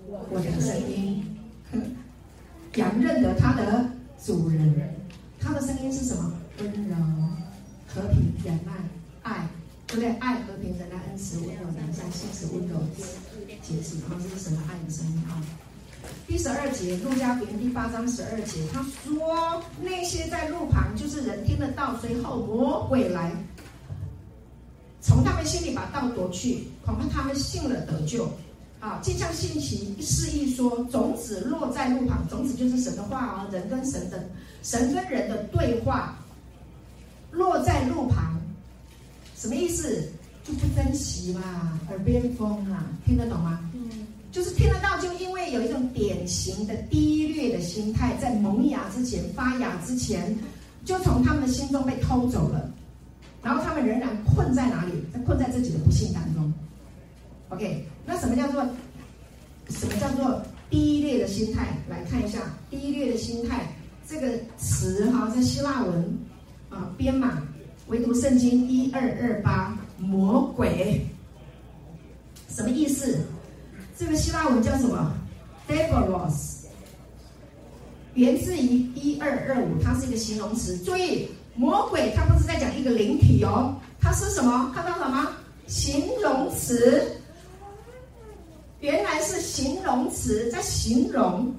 [0.08, 1.38] 我的声音，
[2.76, 3.90] 羊认得它的
[4.24, 4.96] 主人，
[5.40, 6.32] 它的声音是什么？
[6.60, 6.96] 温柔、
[7.88, 8.72] 和平、忍耐、
[9.24, 9.46] 爱，
[9.86, 10.10] 对不对？
[10.20, 12.80] 爱、和平、忍耐、恩慈、温柔、良善、信实、温柔、
[13.62, 15.44] 节制，然后这是神的爱的声音啊。
[16.28, 23.32] 第十二节，路加福音第八章十二节，他说那些在路旁，就是人听得到，随后魔鬼来，
[25.02, 28.28] 从他们心里把道夺去，恐怕他们信了得救。
[28.80, 34.28] 啊，就像信息示意说，种子落在路旁，种子就是神的话啊，人跟神的，
[34.62, 36.16] 神跟人的对话，
[37.32, 38.40] 落在路旁，
[39.36, 40.08] 什么意思？
[40.44, 43.60] 就不珍惜嘛，耳边风啊，听得懂吗？
[44.36, 50.38] 就是听得到，就因为有一种典型的低劣的心态，在萌芽之前、发芽之前，
[50.84, 52.70] 就从他们的心中被偷走了，
[53.42, 54.92] 然后他们仍然困在哪里？
[55.14, 56.54] 在困在自己的不幸当中。
[57.48, 58.62] OK，那什么叫做
[59.70, 61.70] 什么叫做低劣的心态？
[61.90, 63.66] 来看一下低劣的心态
[64.06, 66.20] 这个词哈，在希腊文
[66.70, 67.42] 啊编码，
[67.88, 71.00] 唯独圣经一二二八魔鬼，
[72.50, 73.18] 什么意思？
[73.98, 75.14] 这个希腊文叫什么
[75.70, 76.66] ？Diabolos，
[78.14, 78.60] 源自于
[78.94, 80.78] 一二二五，它是一个形容词。
[80.80, 84.72] 注意，魔鬼它不是在讲一个灵体哦，它是什么？
[84.76, 85.30] 看到什么？
[85.68, 87.10] 形容词。
[88.82, 91.54] 原来是形容词，在形容。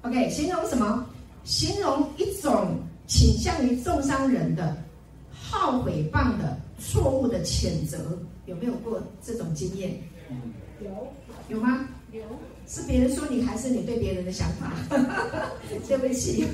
[0.00, 1.06] OK，形容什么？
[1.44, 4.74] 形容一种倾向于重伤人的、
[5.30, 8.18] 好诽谤的、错误的谴责。
[8.46, 9.92] 有没有过这种经验？
[10.84, 11.12] 有。
[11.48, 11.86] 有吗？
[12.12, 12.22] 有，
[12.66, 14.72] 是别人说你，还是你对别人的想法？
[15.88, 16.46] 对不起，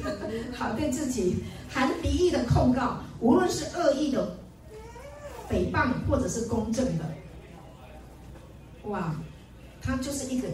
[0.55, 4.37] 好，对自己含敌意的控告，无论是恶意的
[5.51, 7.05] 诽谤，或者是公正的，
[8.85, 9.15] 哇，
[9.83, 10.49] 他就是一个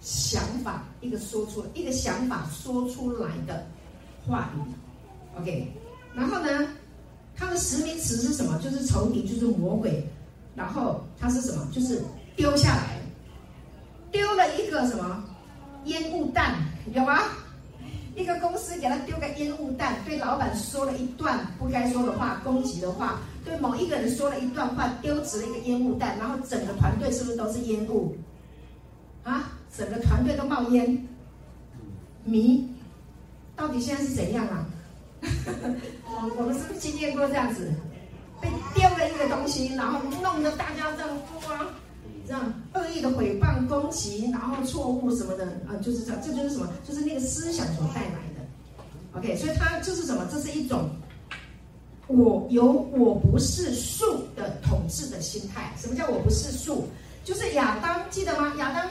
[0.00, 3.66] 想法，一个说出一个想法说出来的
[4.26, 5.72] 话语，OK，
[6.14, 6.68] 然后呢，
[7.34, 8.58] 他的实名词是什么？
[8.62, 10.06] 就是仇敌，就是魔鬼，
[10.54, 11.66] 然后他是什么？
[11.72, 12.02] 就是
[12.38, 12.84] 丢下来。
[14.12, 15.22] 丢了一个什么
[15.84, 16.54] 烟雾弹，
[16.94, 17.18] 有吗？
[18.14, 28.16] 一个公司给他丢个烟雾弹，对老板说了一段不该说的话，攻击的话，对某一个人说了一段话，丢掷了一个烟雾弹，然后整个团队是不是都是烟雾？
[29.24, 31.06] 啊，整个团队都冒烟，
[32.24, 32.66] 迷，
[33.56, 34.64] 到底现在是怎样啊？
[35.22, 37.70] 我 我们是不是经验过这样子？
[38.40, 41.10] 被丢了一个东西，然后弄得大家这样
[41.48, 41.66] 哇。
[42.28, 46.68] 让恶意的诽谤、攻击，然后错误什么的啊，就是这，这就是什么？
[46.86, 49.18] 就是那个思想所带来的。
[49.18, 50.28] OK，所以它就是什么？
[50.30, 50.90] 这是一种
[52.06, 55.72] 我有我不是树的统治的心态。
[55.78, 56.86] 什么叫我不是树？
[57.24, 58.54] 就是亚当记得吗？
[58.58, 58.86] 亚当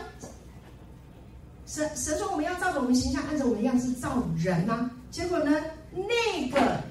[1.65, 5.61] 神神说我们要照着我们形象，按照我们样式造人呐、结果呢，
[5.91, 6.81] 那个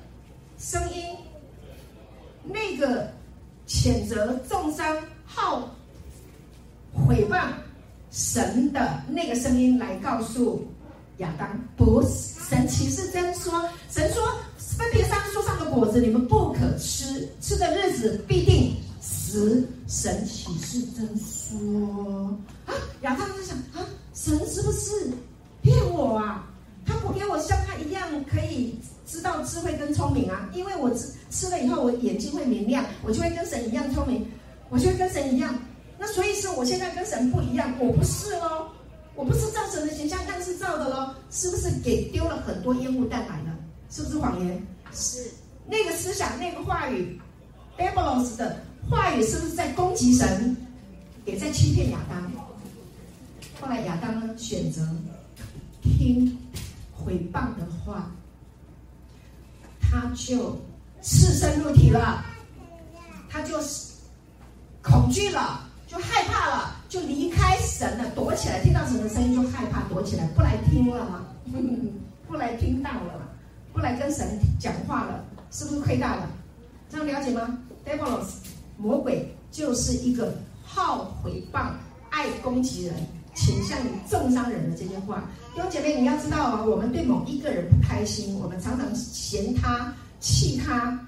[0.58, 1.16] 声音，
[2.44, 3.08] 那个
[3.66, 5.70] 谴责、重伤、好。
[7.08, 7.48] 诽谤
[8.10, 10.66] 神的那个声音来告诉
[11.18, 12.08] 亚当，不是
[12.48, 13.52] 神启示真说，
[13.90, 14.22] 神说
[14.56, 19.66] 分别三树上的果子你们不可吃，吃的日子必定死。
[19.86, 25.10] 神启示真说啊，亚当在想啊，神是不是
[25.62, 26.44] 骗我啊？
[26.84, 30.48] 他不给我像他一样可以知道智慧跟聪明啊？
[30.52, 34.26] 因为我吃吃了以后，我眼睛会明亮，我就会跟神一样聪明，
[34.68, 35.54] 我就会跟神一样。
[35.98, 38.68] 那所以是我现在跟神不一样，我不是喽，
[39.14, 43.56] 我不是造神的形象，但是造的喽，是不是给丢了很多烟雾弹来了？
[43.90, 44.66] 是不是谎言？
[44.92, 45.30] 是
[45.66, 47.20] 那个思想，那个话语
[47.78, 50.56] ，Diabolos 的话语，是不是在攻击神，
[51.24, 52.30] 也在欺骗亚当？
[53.60, 54.86] 后来亚当呢，选择
[55.82, 56.36] 听
[56.94, 58.10] 诽谤的话，
[59.80, 60.58] 他就
[61.00, 62.24] 赤身露体了，
[63.30, 63.92] 他就是
[64.82, 65.65] 恐惧了。
[65.86, 68.60] 就害怕了，就离开神了，躲起来。
[68.62, 71.24] 听到神的声音就害怕，躲起来，不来听了嘛，
[72.26, 73.28] 不来听到了，
[73.72, 74.26] 不来跟神
[74.58, 76.28] 讲话了，是不是亏大了？
[76.90, 78.26] 这样了解吗？Devilos，
[78.76, 81.70] 魔鬼就是一个好诽谤、
[82.10, 82.94] 爱攻击人、
[83.34, 85.24] 倾向于重伤人的这些话。
[85.54, 90.98] 弟兄姐妹，你要知道啊，我们对某一个人不开心，我们常常嫌他、气他、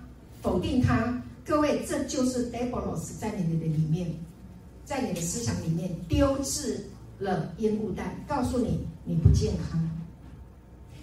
[0.41, 1.12] 否定他。
[1.45, 4.09] 各位，这就是 Devilos 在你的里面，
[4.89, 6.82] 在你的思想里面丢置
[7.18, 9.78] 了烟雾弹，告诉你你不健康，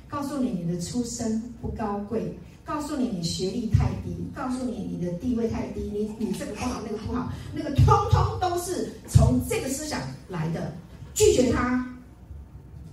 [0.08, 10.74] 告诉你你的出身不高贵，告诉你你学历太低，告诉你你的地位太低，你你这个不好那个不好，那个通通都是从这个思想来的，
[11.14, 11.88] 拒绝他，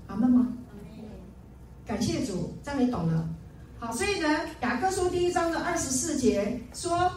[0.08, 0.46] 阿门吗？
[1.86, 3.26] 感谢主，这样你懂了。
[3.78, 4.28] 好，所以呢，
[4.60, 7.10] 雅各书第一章的二十四节说。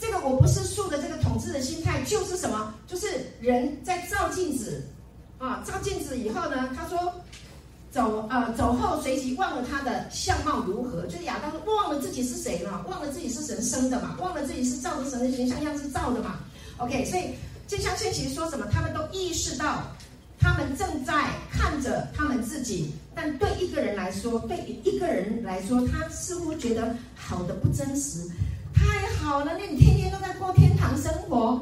[0.00, 2.74] 这个我不是树的这个统治的心态，就是什么？
[2.86, 3.06] 就是
[3.38, 4.82] 人在照镜子，
[5.36, 7.12] 啊，照镜子以后呢，他说
[7.92, 16.40] 走呃走后随即忘了他的相貌如何，就是亚当忘了自己是谁了，忘了自己是神生的嘛，忘了自己是照着神的形象样子照的嘛。
[16.78, 17.34] OK，所以
[17.68, 18.66] 这相信其实说什么？
[18.72, 19.82] 他们都意识到，
[20.38, 28.20] 他们正在看着他们自己，但对一个人来说，对一个人来说，他似乎觉得好的不真实。
[28.74, 31.60] 太好了，那你天天都在过天堂生活，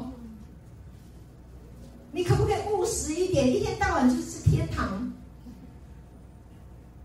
[2.11, 3.47] 你可不可以务实一点？
[3.47, 5.11] 一天到晚就是天堂，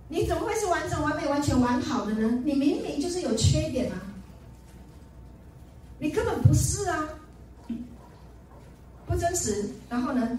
[0.08, 2.40] 你怎么会是完整、完美、完全完好的呢？
[2.44, 4.00] 你明明就是有缺点啊，
[5.98, 7.08] 你根本不是啊，
[9.06, 9.68] 不真实。
[9.88, 10.38] 然后呢，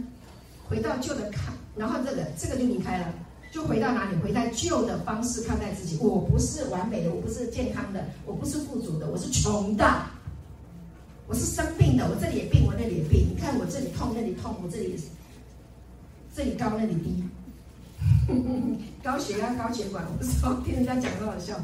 [0.67, 3.13] 回到旧的看，然后这个这个就离开了。
[3.55, 4.17] 就回到哪里？
[4.17, 5.97] 回到旧的方式看待自己。
[6.01, 10.03] 我不是完美的，我不是健康的，我不是富足的，我是穷的，
[11.25, 12.05] 我是生病的。
[12.09, 13.29] 我这里也病，我那里也病。
[13.33, 15.03] 你看我这里痛，那里痛，我这里也是
[16.35, 17.23] 这里高，那里低，
[19.01, 20.03] 高血压、高血管。
[20.05, 21.55] 我不知道听人家讲多好笑，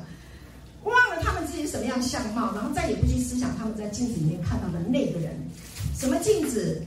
[0.85, 5.37] 忘了他们自己什么样相貌，然后再也不去思想他们在镜子里面看到的那个人。
[5.93, 6.81] 什么镜子？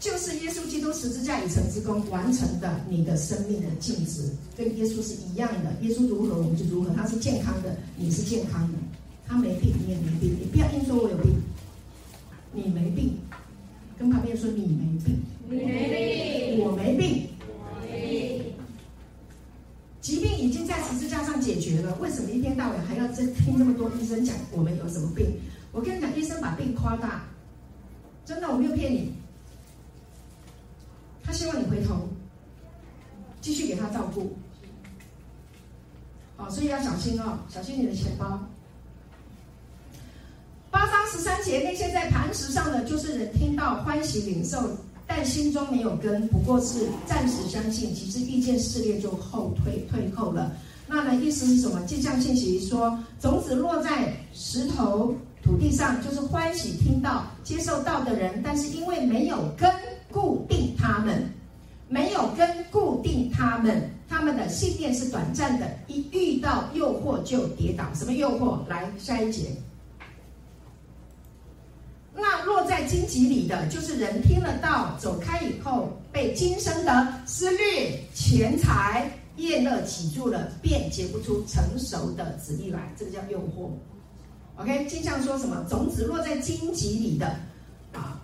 [0.00, 5.70] 就是耶稣基督十字架已成之功完成的，你的生命的镜子跟耶稣是一样的。
[5.82, 6.88] 耶稣如何，我们就如何。
[6.94, 8.78] 他是健康的，你是健康的。
[9.28, 10.34] 他没病，你也没病。
[10.40, 11.34] 你不要硬说我有病，
[12.52, 13.14] 你没病。
[13.98, 18.44] 跟旁边说你没病，你没病，我没病，我没病。
[20.00, 25.26] 疾病已经在十字架上解决了，为什么一天到晚还要再听这么多医生讲我们有什么病？
[25.72, 27.28] 我跟你讲，医生把病夸大，
[28.24, 29.12] 真的，我没有骗你。
[31.30, 32.08] 他希望你回头，
[33.40, 34.36] 继续给他照顾，
[36.36, 38.40] 哦，所以要小心哦，小心你的钱包。
[40.72, 44.76] 八章十三节，那些在磐石上的，就是人听到欢喜领受，
[45.06, 50.50] 但心中没有根，不过是暂时相信，其实遇见试炼就后退退后了。
[50.88, 51.80] 那呢，意思是什么？
[51.82, 55.14] 镜像信息说，种子落在石头
[55.44, 59.72] 土地上，就是欢喜听到接受到的人，但是因为没有根。
[60.12, 61.28] 固定他们，
[61.88, 67.84] 没有根固定他们，他们的信念是短暂的，一遇到诱惑就跌倒。
[67.94, 68.66] 什么诱惑？
[68.68, 69.50] 来下一节。
[72.14, 82.92] 那落在荆棘里的，就是人听了道，走开以后，被今生的思虑、钱财、宴乐挤住了，便结不出成熟的子粒来。
[82.98, 83.70] 这个叫诱惑。
[84.56, 85.64] OK，经上说什么？
[85.70, 87.26] 种子落在荆棘里的。
[87.92, 88.19] 啊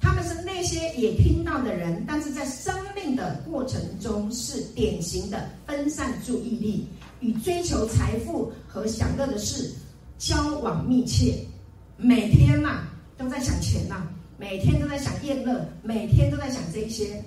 [0.00, 6.86] 他们是那些也听到的人，但是在生命的过程中是典型的分散注意力，
[7.20, 9.72] 与追求财富和享乐的事
[10.16, 11.44] 交往密切，
[11.96, 12.86] 每天呐、
[13.16, 17.22] 都在想钱呐、每天都在想宴乐，每天都在想这些，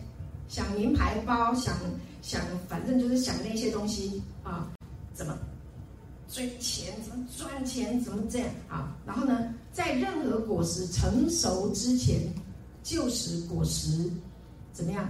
[0.48, 1.76] 想名牌包，想
[2.22, 4.72] 想反正就是想那些东西啊，
[5.14, 5.38] 怎么
[6.30, 8.96] 追钱，怎么赚钱，怎么这样啊？
[9.06, 12.18] 然后呢，在任何果实成熟之前。
[12.84, 14.10] 旧时果实
[14.74, 15.08] 怎么样？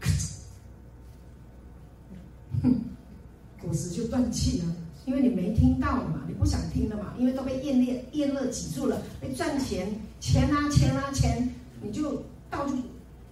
[3.60, 4.74] 果实就断气了，
[5.06, 9.88] 因为你没听到嘛，你不想听了嘛，因为都被宴乐宴乐挤住了，被赚钱
[10.20, 11.48] 钱啊钱啊钱，
[11.82, 12.76] 你就到处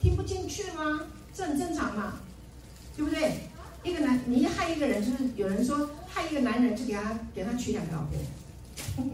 [0.00, 1.00] 听不进去吗？
[1.34, 2.14] 这很正常嘛，
[2.96, 3.32] 对不对？
[3.84, 8.16] 一个男，你一害一个人，就是有人说害一个男人，就给他给他娶两个老婆，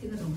[0.00, 0.36] 听得懂吗？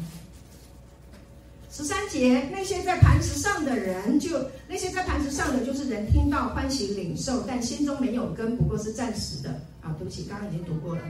[1.75, 4.29] 十三节，那些在磐石上的人就，
[4.65, 9.49] 那些在磐石上的，就是人听到欢喜领受，但心中没有根，不过是暂时的。
[9.81, 11.01] 啊，对不起，刚刚已经读过了。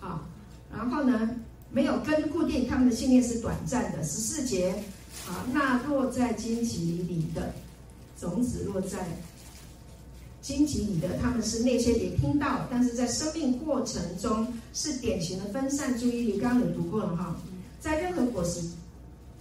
[0.00, 0.26] 啊，
[0.74, 1.36] 然后呢，
[1.70, 4.02] 没有根固定，他们的信念是短暂的。
[4.02, 4.70] 十四节，
[5.28, 7.52] 啊，那落在荆棘里的
[8.18, 9.06] 种子落在
[10.40, 16.40] 荆棘里的，他们是那些也听到，但是在生命过程中是典型的分散注意力。
[16.40, 17.36] 刚刚有读过了哈，
[17.78, 18.62] 在任何果实。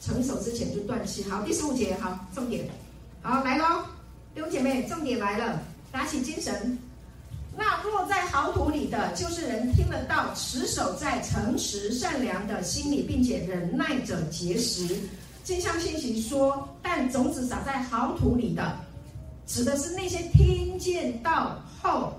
[0.06, 1.24] 成熟之前就断气。
[1.24, 2.70] 好，第十五节，好，重点，
[3.24, 3.84] 好来喽，
[4.36, 5.60] 弟兄姐妹，重点来了，
[5.92, 6.78] 打起精神。
[7.58, 14.86] 那落在好土里的，就是人听了道，持守在诚实善良的心里，并且忍耐着结实。
[15.44, 18.78] 正像信息说，但种子撒在好土里的，
[19.48, 22.14] 指的是那些听见道后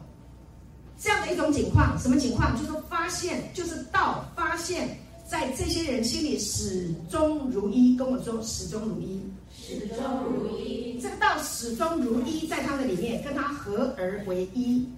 [0.98, 1.98] 这样的一种情况。
[1.98, 2.56] 什么情况？
[2.58, 4.98] 就是发现，就是道发现，
[5.28, 7.96] 在这些人心里始终如一。
[7.96, 9.20] 跟我说，始终如一。
[9.52, 11.00] 始终如一。
[11.00, 14.88] 这个道始终如一，在他们里面，跟他合而为一。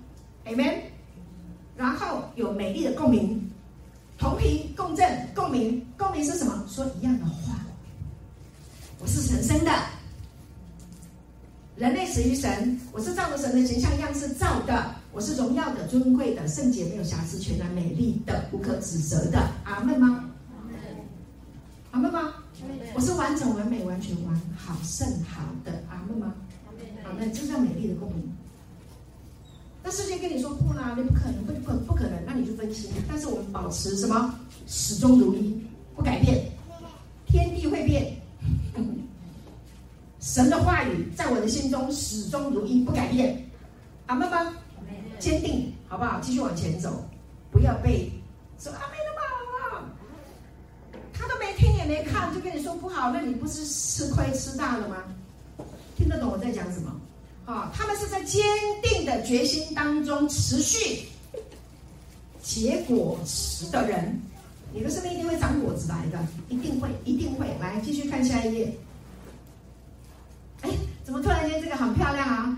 [0.44, 0.80] Amen，
[1.76, 3.50] 然后有美丽的共鸣，
[4.18, 6.64] 同频共振，共鸣，共鸣是什么？
[6.68, 7.54] 说一样的话。
[9.00, 9.70] 我是神生的，
[11.76, 19.50] 人类始于神，我是照着神的形象样式造的，我是荣耀的、尊贵的、圣洁、没有瑕疵、全然美丽的、无可指责的。
[19.64, 20.24] 阿门吗？
[21.90, 22.34] 阿门吗？
[22.94, 25.82] 我是完整、完美、完全、完好、甚好的。
[25.88, 26.34] 阿门吗？
[27.04, 28.30] 阿门，这叫美丽的共鸣。
[29.82, 32.88] 那世界跟你说不啦，你不可能，不不不可能，那你就分析。
[33.08, 34.38] 但是我们保持什么？
[34.66, 35.58] 始终如一，
[35.96, 36.44] 不改变。
[37.26, 38.14] 天地会变，
[40.20, 43.42] 神的话语在我的心中始终如一，不改变。
[44.06, 44.52] 阿门吗？
[45.18, 46.20] 坚定，好不好？
[46.20, 47.04] 继续往前走，
[47.50, 48.10] 不要被
[48.58, 49.22] 说阿门的吧。
[51.12, 54.96] 他都没听也没看，就跟你说不好，那你不是吃亏吃大了吗？
[55.96, 56.92] 听得懂我在讲什么？
[57.44, 58.40] 啊，他们是在坚
[58.82, 61.08] 定的决心当中持续
[62.42, 64.20] 结果实的人，
[64.72, 67.48] 你的生命一定会长果子来的，一定会，一定会。
[67.60, 68.72] 来，继续看下一页。
[70.60, 70.70] 哎，
[71.04, 72.57] 怎么突然间这个很漂亮啊？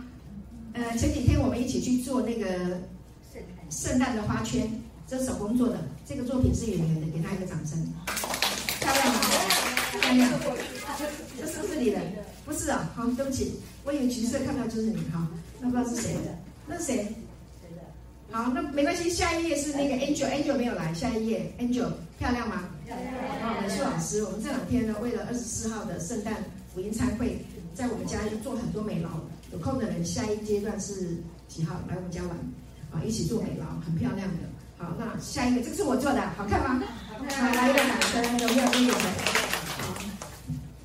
[0.73, 2.79] 呃，前几天我们一起去做那个
[3.71, 4.71] 圣诞的花圈，
[5.07, 7.79] 这是手工做的，这个作品是演员的，给他一个掌声。
[8.79, 9.21] 漂亮吗？
[10.01, 10.31] 漂亮。
[11.39, 12.01] 这是不是你的？
[12.45, 13.61] 不是啊，好，对不起。
[13.85, 15.27] 我以为橘色看到就是你哈，
[15.61, 16.39] 那不知道是谁的？
[16.67, 16.97] 那谁？
[17.61, 17.83] 谁的？
[18.31, 22.69] 好，那没关系，下一页是那个 Angel，Angel 没有来，下一页 Angel 漂亮吗？
[22.87, 23.13] 漂亮。
[23.41, 26.37] 好，美术老师，我们这两天呢，为了二十四号的圣诞
[26.75, 27.45] 福音餐会，
[27.75, 29.11] 在我们家做很多美劳，
[29.53, 31.17] 有空的人下一阶段是
[31.49, 32.31] 几号来我们家玩？
[32.93, 34.35] 啊，一起做美劳，很漂亮的。
[34.79, 36.83] 好，那下一个，这个是我做的，好看吗？
[37.09, 37.55] 好看。
[37.55, 38.95] 来一个掌声，有没有这个？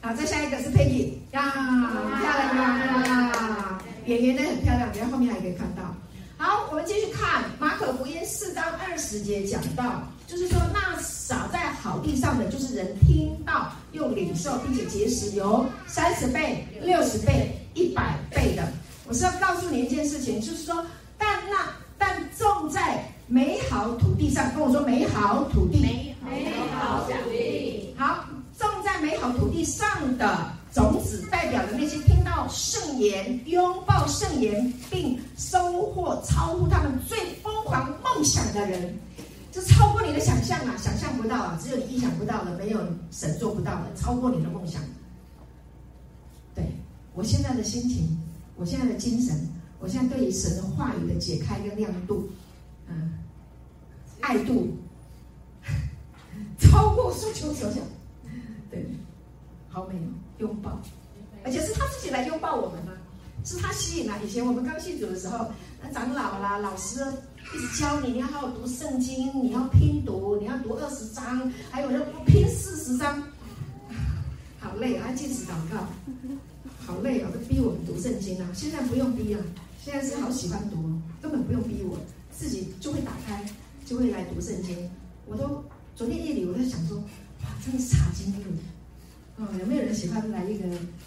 [0.01, 5.95] 好，再下一个是 Peggy 呀，漂亮啊，圆圆的很漂亮，等下后面还可以看到。
[6.37, 18.67] 好，我们继续看马可福音四章二十节讲到，就是说那撒在好地上的，就是人听到又领受，并且结识，有三十倍、六十倍、一百倍的。
[19.07, 20.85] 我是要告诉你一件事情，就是说，
[21.17, 25.79] 但那但种在美好土地上，跟我说美好土地，
[26.23, 28.25] 美好土地，好。
[28.57, 38.97] 种在美好土地上的种子，代表着那些听到圣言、拥抱圣言，并收获超乎他们最疯狂梦想的人，
[39.55, 40.75] 就超过你的想象啊！
[40.75, 44.81] 想象不到啊，只有你意想不到的，没有神做不到的，超过你的梦想。
[46.53, 46.65] 对，
[47.13, 48.19] 我现在的心情，
[48.57, 49.47] 我现在的精神，
[49.79, 52.29] 我现在对于神的话语的解开跟亮度，
[52.87, 53.13] 嗯，
[54.19, 54.75] 爱度，
[56.59, 57.81] 超过所求所想。
[58.69, 58.85] 对，
[59.69, 60.81] 好美哦，拥抱，
[61.45, 62.91] 而且是他自己来拥抱我们吗？
[63.45, 64.17] 是他吸引了。
[64.21, 65.47] 以前我们刚信主的时候，
[65.81, 67.05] 那长老啦、老师
[67.53, 73.21] 一直教你，你要好好读圣经，你要拼读，你要读二十章，还有人拼四十章，
[74.59, 75.11] 好累啊！
[75.13, 75.87] 禁食祷告，
[76.79, 77.29] 好累啊！
[77.33, 78.49] 都逼我们读圣经啊！
[78.53, 79.39] 现在不用逼啊，
[79.83, 81.97] 现在是好喜欢读，根本不用逼我，
[82.31, 83.45] 自己就会打开，
[83.85, 84.89] 就会来读圣经。
[85.25, 85.63] 我都
[85.95, 86.97] 昨天夜里我在想说。
[87.43, 88.39] 哇，真的是查经了，
[89.37, 90.63] 哦，有没有人喜欢来一个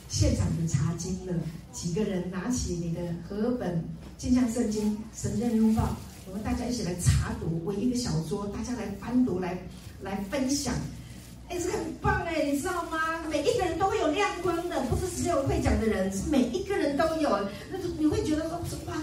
[0.09, 1.32] 现场的查经的？
[1.72, 3.82] 几个人拿起你的和本
[4.16, 5.97] 镜像圣经神人拥抱，
[6.29, 9.59] 我们大家一起来查读，围一个小桌，大家来翻读，来
[10.03, 10.74] 来分享，
[11.49, 12.99] 哎，这个很棒哎，你知道吗？
[13.31, 17.31] 每一个人都会有亮光的，不是只有会讲的人，是每一个人都有，
[17.70, 18.95] 那你会觉得说哇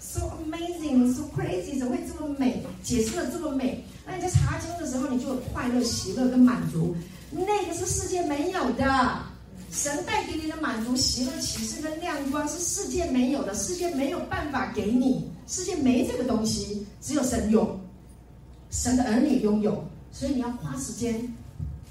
[0.00, 2.62] ，so amazing，so crazy，怎么会这么美？
[2.82, 3.84] 解释的这么美。
[4.04, 6.96] 那你在查经的时候，你就有快乐、喜乐跟满足，
[7.30, 9.33] 那个是世界没有的。
[9.74, 17.78] 神带给你的满足、喜乐、启示跟亮光是世界没有的，世界没有办法给你，世界没这个东西，只有神有，
[18.70, 19.84] 神的儿女拥有。
[20.12, 21.20] 所以你要花时间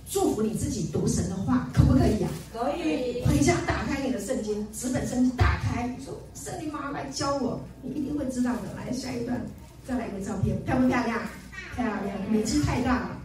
[0.09, 2.63] 祝福你自己读神的话，可不可以呀、啊？
[2.63, 3.21] 可以。
[3.25, 8.61] 回家打开你的圣经，纸本圣经打开，你说圣灵妈妈来教我，你一定会知道的。
[8.77, 9.45] 来下一段，
[9.85, 11.19] 再来一个照片，漂不漂亮？
[11.75, 13.17] 漂亮，年纪太大了，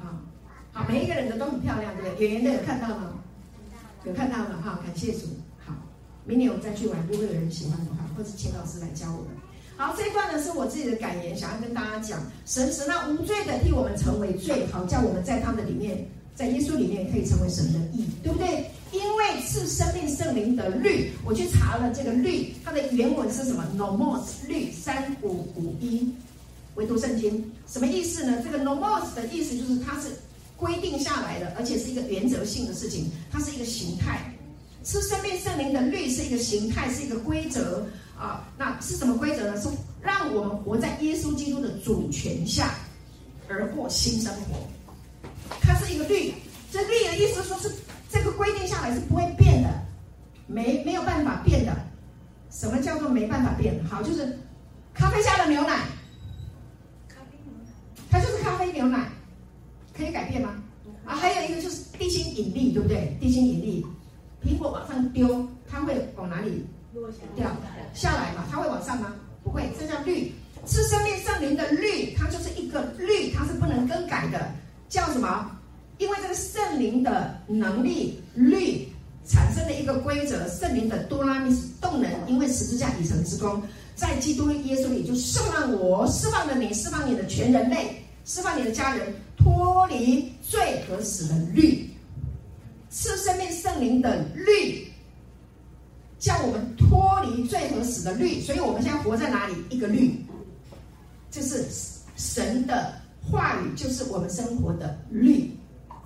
[0.00, 0.08] 好，
[0.72, 2.26] 好，每一个人的都很漂亮，对不对？
[2.26, 3.12] 演员都有看到吗？
[4.08, 5.26] 有看到了哈，感谢主。
[5.58, 5.74] 好，
[6.24, 9.28] 明年我们再去玩，如果有人喜欢的话，或者请老师来教我们。
[9.76, 16.04] 好，这一段呢是我自己的感言，想要跟大家讲，神使那无罪的替我们成为罪，好叫我们在他们里面，
[16.34, 18.64] 在耶稣里面可以成为神的义，对不对？
[18.90, 26.10] 因为赐生命圣灵的律，我去查了这个律，它的原文是什么？nomos 律三五五一，
[26.76, 28.40] 唯独圣经什么意思呢？
[28.42, 30.08] 这个 nomos 的意思就是它是
[30.58, 34.18] 规定下来的，而且是一个原则性的事情，它是一个形态。
[34.84, 37.86] 吃生命圣灵的律是一个形态，是一个规则
[38.18, 38.44] 啊。
[38.58, 39.60] 那是什么规则呢？
[39.60, 39.68] 是
[40.02, 42.74] 让我们活在耶稣基督的主权下，
[43.48, 44.68] 而过新生活。
[45.62, 46.34] 它是一个律，
[46.70, 47.72] 这律的意思说是。
[48.10, 49.68] 这个规定下来是不会变的，
[50.46, 51.76] 没没有办法变的。
[52.50, 53.78] 什么叫做没办法变？
[53.84, 54.38] 好，就是
[54.94, 55.76] 咖啡下的牛奶，
[57.06, 57.70] 咖啡牛奶，
[58.10, 59.10] 它就是咖啡牛奶，
[59.98, 60.54] 可以改变吗？
[61.04, 63.16] 啊，还有一个就是地心引力，对不对？
[63.20, 63.84] 地心引力，
[64.44, 66.64] 苹果往上丢，它会往哪里
[67.34, 67.50] 掉？
[67.94, 68.44] 下来嘛？
[68.48, 69.12] 它会往上吗？
[69.42, 70.32] 不会，这叫律，
[70.66, 74.52] 是生命圣灵的律，它就是一个律，它是不能更改的，
[74.88, 75.50] 叫什么？
[75.98, 78.86] 因为这个圣灵的能力律
[79.26, 83.60] 产生了一个规则，圣灵的多拉米斯动能，因为十字架已成之功，
[83.96, 91.88] 在基督耶稣里就释放我，释放了你，释放你的全人类，释放你的家人，脱离罪和死的律，
[92.90, 94.86] 赐生命圣灵的律，
[96.18, 99.54] 叫我们脱离罪和死的律，所以我们现在活在哪里？
[99.70, 100.22] 一个律，
[101.30, 101.64] 就是
[102.16, 105.50] 神的话语，就是我们生活的律。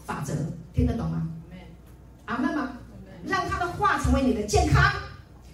[0.05, 0.33] 法则
[0.73, 1.29] 听得懂吗？
[2.27, 2.79] 阿门吗？
[3.27, 4.81] 让他的话成为你的健康，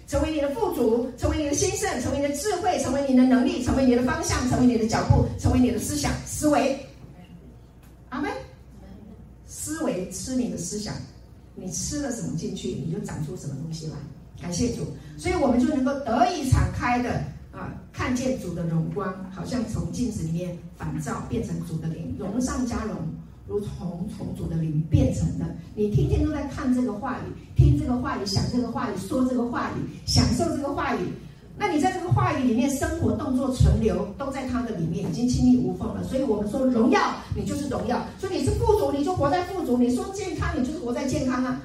[0.09, 6.83] 成为你的富足，成为你的兴盛，成为你的智慧，成为你的能力，成为你的方向，成为你的脚步，成为你的思想思维。
[8.09, 8.31] 阿门。
[9.45, 10.95] 思维吃你的思想，
[11.53, 13.93] 你吃了什么进去，你就长出什么东西来。
[14.41, 17.11] 感谢主，所以我们就能够得以敞开的
[17.51, 22.95] 啊，看见主的荣光，好像从镜子里面反照，变成主的灵，荣上加荣。
[23.49, 30.99] 如同重组的灵变成的，你天天都在看这个话语，听这个话语，想这个话语，说这个话语，享受这个话语。
[31.57, 36.03] 那你在这个话语里面生活、动作、存留，都在他的里面，已经亲密无缝了。
[36.03, 37.01] 所以我们说荣耀，
[37.35, 41.59] 你就是荣耀；说你是富足，你就活在富足；你说健康，你就是活在健康啊。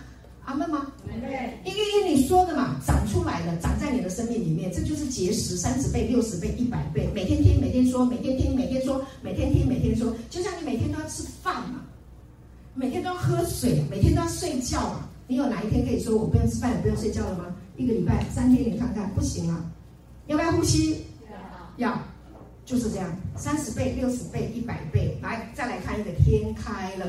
[0.44, 0.92] 阿门吗？
[1.06, 7.08] 对，因为因为你说的嘛，长出来了，长在你的生命里面，这就是结实，三十倍、六十倍、一百倍。
[7.14, 11.80] 每天听，每天说，每天听，每天说，每天听，每天说，就像你每天都要吃饭嘛，
[12.74, 15.08] 每天都要喝水，每天都要睡觉嘛。
[15.26, 17.46] 你有哪一天可以说我不用吃饭，也不用睡觉了吗？
[17.76, 19.64] 一个礼拜三天，你看看，不行啊。
[20.26, 21.04] 要不要呼吸？
[21.78, 22.02] 要，要，
[22.66, 25.18] 就是这样，三十倍、六十倍、一百倍。
[25.22, 27.06] 来，再来看一个天开了，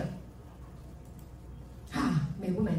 [1.92, 2.72] 啊，美不美？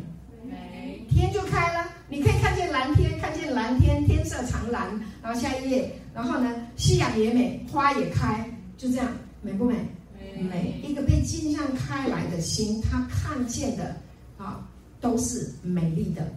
[1.08, 4.88] 天就开了，你可以看见蓝天，看见蓝天，天色长蓝。
[5.22, 9.08] 然后下一页，然后呢，夕阳也美，花也开，就这样，
[9.42, 9.74] 美不美？
[10.20, 10.42] 美。
[10.42, 10.80] 美。
[10.86, 13.96] 一个被镜像开来的心，他看见的
[14.36, 14.68] 啊，
[15.00, 16.30] 都是美丽的。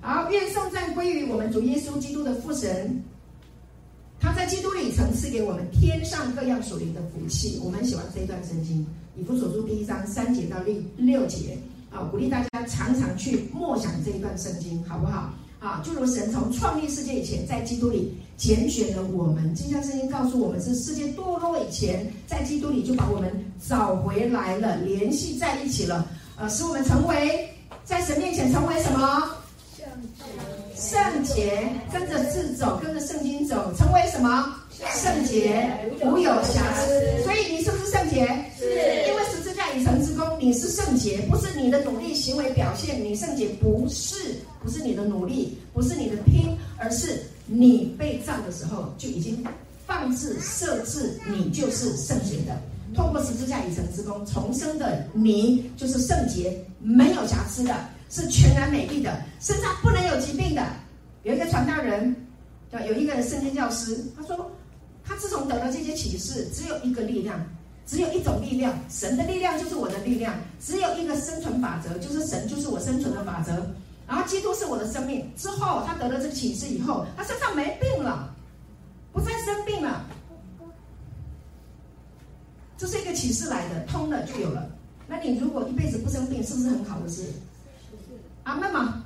[0.00, 3.02] 好，愿颂赞归于我们主耶稣基督的父神，
[4.18, 7.60] 他在基督里曾赐给我们天上各样属灵的福气。
[7.62, 8.86] 我们喜欢这一段圣经，
[9.16, 11.58] 以弗所书第一章三节到六六节。
[11.90, 15.30] 啊，鼓励大家常常去默想这一段圣经，好不好？
[15.58, 19.54] 啊，就如神从创立世界以前，在基督里拣选了我们。
[19.54, 23.30] 这段圣经告诉我们，是世界堕落以前，在基督里就把我们
[23.68, 26.06] 找回来了，联系在一起了。
[26.36, 27.46] 呃，使我们成为
[27.84, 29.36] 在神面前成为什么？
[30.74, 34.54] 圣洁，跟着字走，跟着圣经走，成为什么？
[34.94, 35.68] 圣洁，
[36.02, 37.22] 无有瑕疵。
[37.22, 38.26] 所以你是不是圣洁？
[40.40, 43.04] 你是圣洁，不是你的努力行为表现。
[43.04, 49.44] 你圣洁不是，不是你的努力，不是你的拼，而是你被造的时候就已经
[49.86, 52.58] 放置设置，你就是圣洁的。
[52.94, 57.76] 透过十字架已成之功重生的你就是圣洁，没有瑕疵的，
[58.08, 60.66] 是全然美丽的，身上不能有疾病的。
[61.22, 62.16] 有一个传道人，
[62.72, 64.50] 叫有一个圣经教师，他说
[65.04, 67.38] 他自从得了这些启示，只有一个力量。
[67.90, 70.32] 只有一种力量，神的力量就是我的力量。
[70.60, 73.50] 只有一个生存法则，就是神就是我生存的法则。
[74.06, 75.28] 然后基督是我的生命。
[75.36, 78.32] 之后他得了这个启示以后，他身上没病了，
[79.12, 80.06] 不再生病了。
[82.78, 84.70] 这是一个启示来的，通了就有了。
[85.08, 87.24] 那你如果一辈子不生病，是不是很好的事？
[88.44, 89.02] 阿门吗？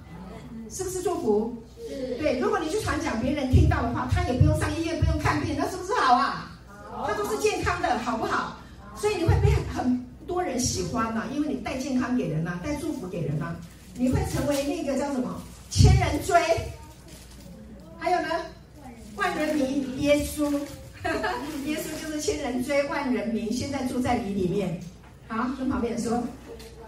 [0.69, 1.57] 是不是祝福？
[2.21, 6.53] 对，如果你去传讲，别人听到的话，他也不用上医院，不用看病，那是不是好啊？
[7.07, 8.59] 他都是健康的，好不好？
[8.97, 13.55] 所以你会被很多人喜欢啊，因为你带健康给人呐，带祝福给人呐，
[13.97, 15.41] 你会成为那个叫什么
[15.71, 16.41] 千人追，
[17.99, 18.29] 还有呢，
[19.17, 20.51] 万人迷，耶稣，
[21.67, 24.81] 耶稣就是千人追万人迷，现在住在你里面。
[25.29, 26.23] 好，跟旁边人说，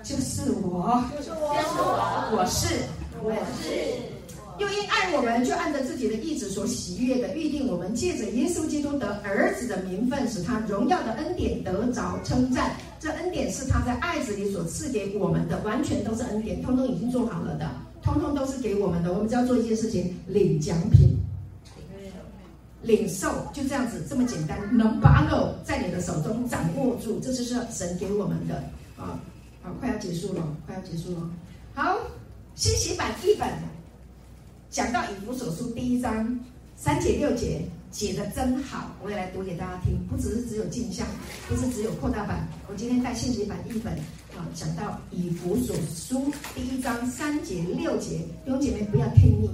[0.03, 2.83] 就是我，就是我，我是，
[3.23, 4.16] 我是，
[4.59, 12.77] 又因爱我们，就按着自己的意志所喜悦的预定我们，借着耶稣基督得儿子的名分，使他荣耀的恩典得着称赞。
[12.99, 17.71] 这恩典是他在爱子里所赐给我们的，完全都是恩典，通通已经做好了的，
[18.03, 19.13] 通通都是给我们的。
[19.13, 21.17] 我们只要做一件事情，领奖品。
[22.83, 28.55] 领受就这样子，这么简单，能把握在你的手中掌握住，这就是神给我们的
[28.97, 29.19] 啊！
[29.61, 31.29] 好，快要结束了，快要结束了。
[31.75, 31.99] 好，
[32.55, 33.49] 信息版一本
[34.71, 36.39] 讲到以弗所书第一章
[36.77, 39.97] 三节六节，解得真好，我也来读给大家听。
[40.09, 41.07] 不只是只有镜像，
[41.49, 43.95] 不是只有扩大版，我今天带信息版译本
[44.37, 49.51] 啊，讲到以弗所书第一章三节六节，弟兄姐妹不要听腻。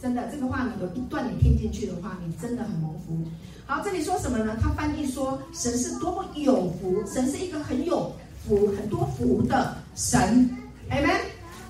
[0.00, 3.18] 真的，这个话你有一段你听进去的话，你真的很蒙福。
[3.66, 4.56] 好，这里说什么呢？
[4.60, 8.10] 他翻译说，神是多么有福，神是一个很有
[8.46, 10.48] 福、很多福的神。
[10.90, 11.20] Amen。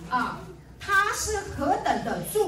[0.09, 0.41] 啊，
[0.79, 2.40] 他是何等的祝，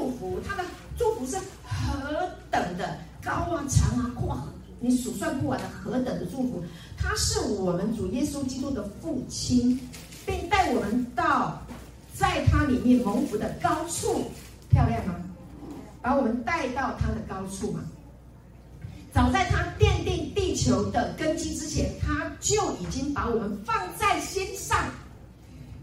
[0.46, 0.64] 他的
[0.96, 4.38] 祝福是何等的高啊、长啊、阔，
[4.80, 6.62] 你数算不完的何等的祝福。
[6.96, 9.78] 他是我们主耶稣基督的父亲，
[10.26, 11.60] 并带我们到
[12.14, 14.30] 在他里面蒙福的高处，
[14.70, 15.14] 漂亮吗？
[16.00, 17.80] 把我们带到他的高处嘛。
[19.12, 24.78] 早在他奠定地球的根基之前，他就已经把我们放在心上。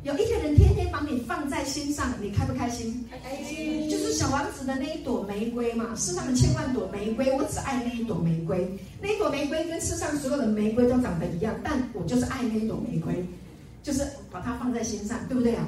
[0.04, 3.06] 有一个人天天把你放在心上，你开不开心？
[3.22, 3.90] 开心。
[3.90, 8.66] 就是小王子的那一朵玫瑰嘛，世上的千万朵玫瑰，我只爱那一朵玫瑰。
[9.02, 13.26] 那一朵玫瑰跟世上所有的玫瑰都长得一样，但我就是爱那一朵玫瑰，
[13.84, 15.68] 就是把它放在心上，对不对啊？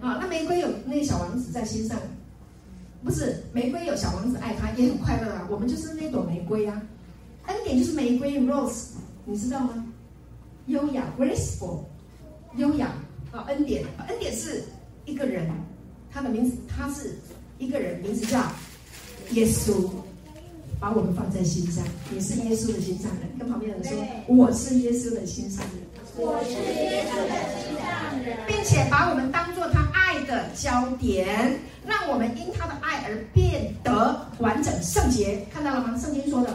[0.00, 1.98] 啊，那玫瑰有那小王子在心上。
[3.04, 5.46] 不是玫瑰有小王子爱他，也很快乐啊。
[5.50, 6.80] 我们就是那朵玫瑰啊，
[7.46, 8.92] 恩典就是玫瑰 rose，
[9.26, 9.86] 你知道吗？
[10.66, 11.80] 优雅 graceful，
[12.56, 12.90] 优雅
[13.32, 14.64] 啊，恩典，恩典是
[15.04, 15.50] 一个人，
[16.10, 17.18] 他的名字，他是
[17.58, 18.40] 一个人，名字叫
[19.32, 19.90] 耶稣，
[20.80, 21.84] 把我们放在心上，
[22.14, 23.28] 也是耶稣的心上人。
[23.38, 23.92] 跟旁边人说，
[24.26, 25.82] 我是耶稣的心上人，
[26.16, 31.58] 我是耶稣的心上人，并且把我们当做他爱的焦点。
[31.86, 35.96] 让我们因他的爱而变得完整圣洁，看到了吗？
[35.96, 36.52] 圣经说的，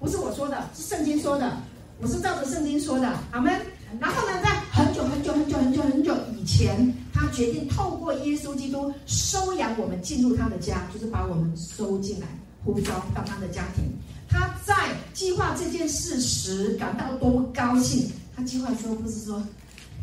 [0.00, 1.58] 不是我说的，是圣经说的，
[2.00, 3.60] 我是照着圣经说的，阿门。
[4.00, 12.26] 然后呢，在很久很久很久很久很久以前，他决定透过耶稣基督收养我们进入他的家，就是把我们收进来，
[12.64, 13.84] 呼召到他的家庭。
[14.28, 14.74] 他在
[15.12, 18.10] 计划这件事时感到多么高兴！
[18.34, 19.42] 他计划说，不是说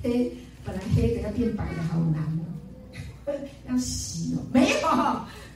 [0.03, 0.31] 黑
[0.63, 2.45] 本来黑的要变白的，好难哦。
[3.67, 4.87] 要洗哦，没有，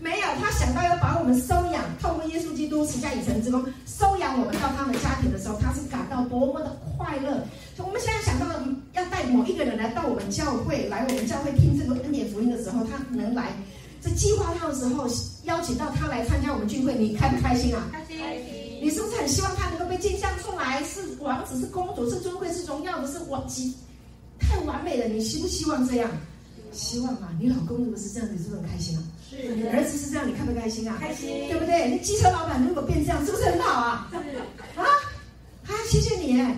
[0.03, 0.27] 没有。
[0.41, 7.41] 他想到要把我们收养，透过耶稣基督十架以成之功，收养我们到他们家庭的时候，他是感到多么的快乐。
[7.77, 8.45] 我们现在想到
[8.91, 13.53] 要带某一个人来到我们教会，来我们教会听这个恩典福音的时候，他能来，
[14.01, 15.07] 在计划他的时候，
[15.45, 17.87] 邀请到他来参加我们聚会，你开不开心啊？
[17.91, 18.19] 开心。
[18.83, 20.83] 你是不是很希望他能够被镜像出来？
[20.83, 23.73] 是王子，是公主，是尊贵，是荣耀的，是我极
[24.37, 25.05] 太完美了。
[25.07, 26.11] 你希不希望这样？
[26.73, 29.01] 希望啊，你老公如果是这样，你是不是很开心啊？
[29.71, 30.97] 儿子是这样，你开不开心啊？
[30.99, 31.89] 开心，对不对？
[31.89, 34.07] 那机车老板如果变这样，是不是很好啊？
[34.11, 34.17] 是。
[34.79, 34.85] 啊，
[35.67, 36.57] 啊，谢谢你哎！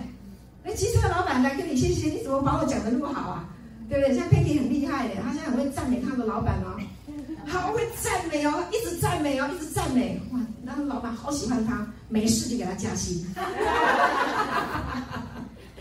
[0.64, 3.44] 那机车老板来跟你谢谢，你怎么把我讲的那么好啊？
[3.88, 4.16] 对不对？
[4.16, 6.76] 像佩蒂很厉害的，他现在很会赞美他的老板哦，
[7.46, 10.20] 好会赞美哦，一直赞美哦，一直赞美。
[10.32, 13.24] 哇，那个老板好喜欢他，没事就给他加薪。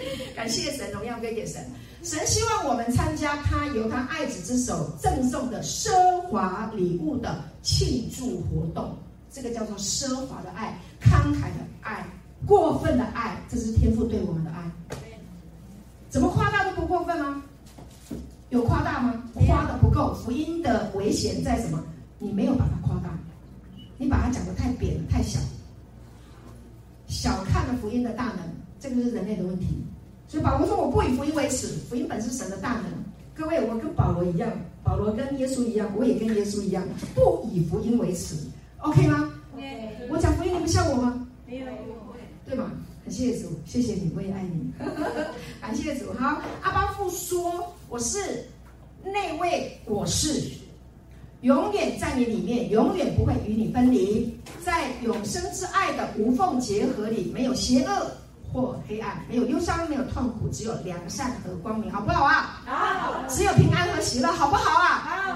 [0.36, 1.64] 感谢神，荣耀归给神。
[2.03, 5.90] 神希望我们参加他由他爱子之手赠送的奢
[6.27, 8.95] 华礼物的庆祝活动，
[9.32, 12.06] 这个叫做奢华的爱、慷慨的爱、
[12.45, 14.72] 过分的爱，这是天父对我们的爱。
[16.10, 17.44] 怎么夸大都不过分吗？
[18.49, 19.23] 有夸大吗？
[19.34, 20.14] 夸的不够。
[20.14, 21.84] 福音的危险在什么？
[22.19, 23.10] 你没有把它夸大，
[23.98, 25.40] 你把它讲得太扁了、太小，
[27.07, 28.38] 小看了福音的大能，
[28.80, 29.84] 这个是人类的问题。
[30.36, 32.84] 所以保罗说：“我不以福音为耻，福音本是神的大能。
[33.34, 34.52] 各位，我跟保罗一样，
[34.84, 36.84] 保罗跟耶稣一样，我也跟耶稣一样，
[37.16, 38.36] 不以福音为耻
[38.80, 39.32] ，OK 吗？
[40.10, 41.26] 我讲福音，你不笑我吗？
[41.48, 41.66] 没有，
[42.45, 42.70] 对吗？
[43.06, 44.74] 很谢谢主，谢谢你，我也爱你，
[45.62, 46.12] 感谢主。
[46.20, 48.44] 好，阿巴父说：我是
[49.06, 50.52] 那位，我是
[51.44, 58.12] 永远在你里面，永远不会与你分离，在永生之爱的无缝结合里，没有邪恶。”
[58.56, 62.61] 或黑暗，没有忧伤，没有痛苦，只有良善和光明，好不好啊？
[62.65, 63.22] 好。
[63.27, 64.88] 只有平安和喜乐，好不好啊？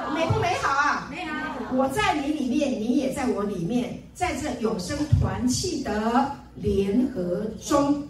[0.08, 0.16] 好。
[0.16, 1.10] 美不美好啊？
[1.12, 1.76] 美好。
[1.76, 8.02] 我在你里面，你也在我里面，在这永生团契的联合中，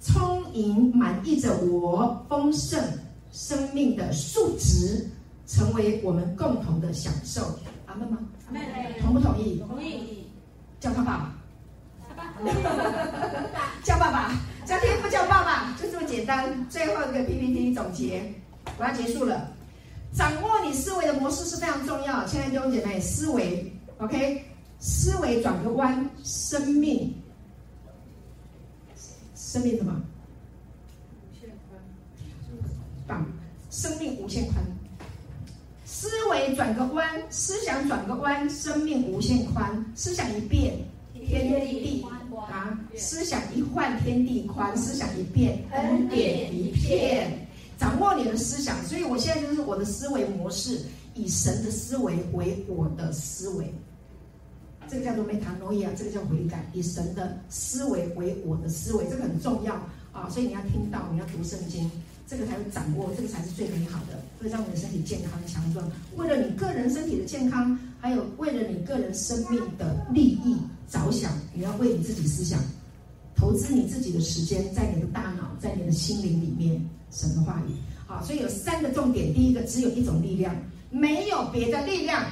[0.00, 2.80] 充盈满溢着我丰盛
[3.32, 5.04] 生命的数值，
[5.48, 7.58] 成为我们共同的享受。
[7.86, 8.18] 阿门吗？
[9.00, 9.60] 同不同意？
[9.68, 10.24] 同意。
[10.78, 11.37] 叫他爸爸。
[13.84, 14.32] 叫爸爸。
[14.66, 16.66] 叫天父，叫爸爸，就这么简单。
[16.68, 18.34] 最后一个 PPT 总结，
[18.76, 19.50] 我要结束了。
[20.12, 22.26] 掌握你思维的模式是非常重要。
[22.26, 24.44] 亲爱的弟兄姐妹，思维，OK，
[24.78, 27.14] 思维转个弯，生命，
[29.34, 30.02] 生命什么？
[31.22, 31.80] 无限宽。
[33.06, 33.26] 棒，
[33.70, 34.56] 生命无限宽。
[35.86, 39.82] 思维转个弯，思想转个弯，生命无限宽。
[39.94, 40.74] 思想一变，
[41.14, 42.06] 天地地
[42.40, 42.78] 啊！
[42.96, 47.46] 思想一换，天地宽；思想一变，恩典一片。
[47.78, 50.80] 掌握你的思想，所以我现在就是我的思维模式，
[51.14, 53.72] 以神的思维为我的思维，
[54.88, 59.74] 这个叫做 metanoia，这个叫悔改，以神的思维为我的思维，这个很重要
[60.12, 60.28] 啊！
[60.28, 61.88] 所以你要听到，你要读圣经，
[62.26, 65.88] 这个才会掌握，这个才是最美好的，会让你的身体健康强壮。
[66.16, 70.56] 为了你个人身体的健康，还有为了你个人生命的利益
[70.88, 72.58] 着想，你要为你自己思想，
[73.36, 76.80] 投资你自己的时间，在你的大脑，在你的心灵里面。
[77.10, 77.72] 神的话语，
[78.06, 79.32] 好，所以有三个重点。
[79.32, 80.54] 第一个，只有一种力量，
[80.90, 82.22] 没有别的力量。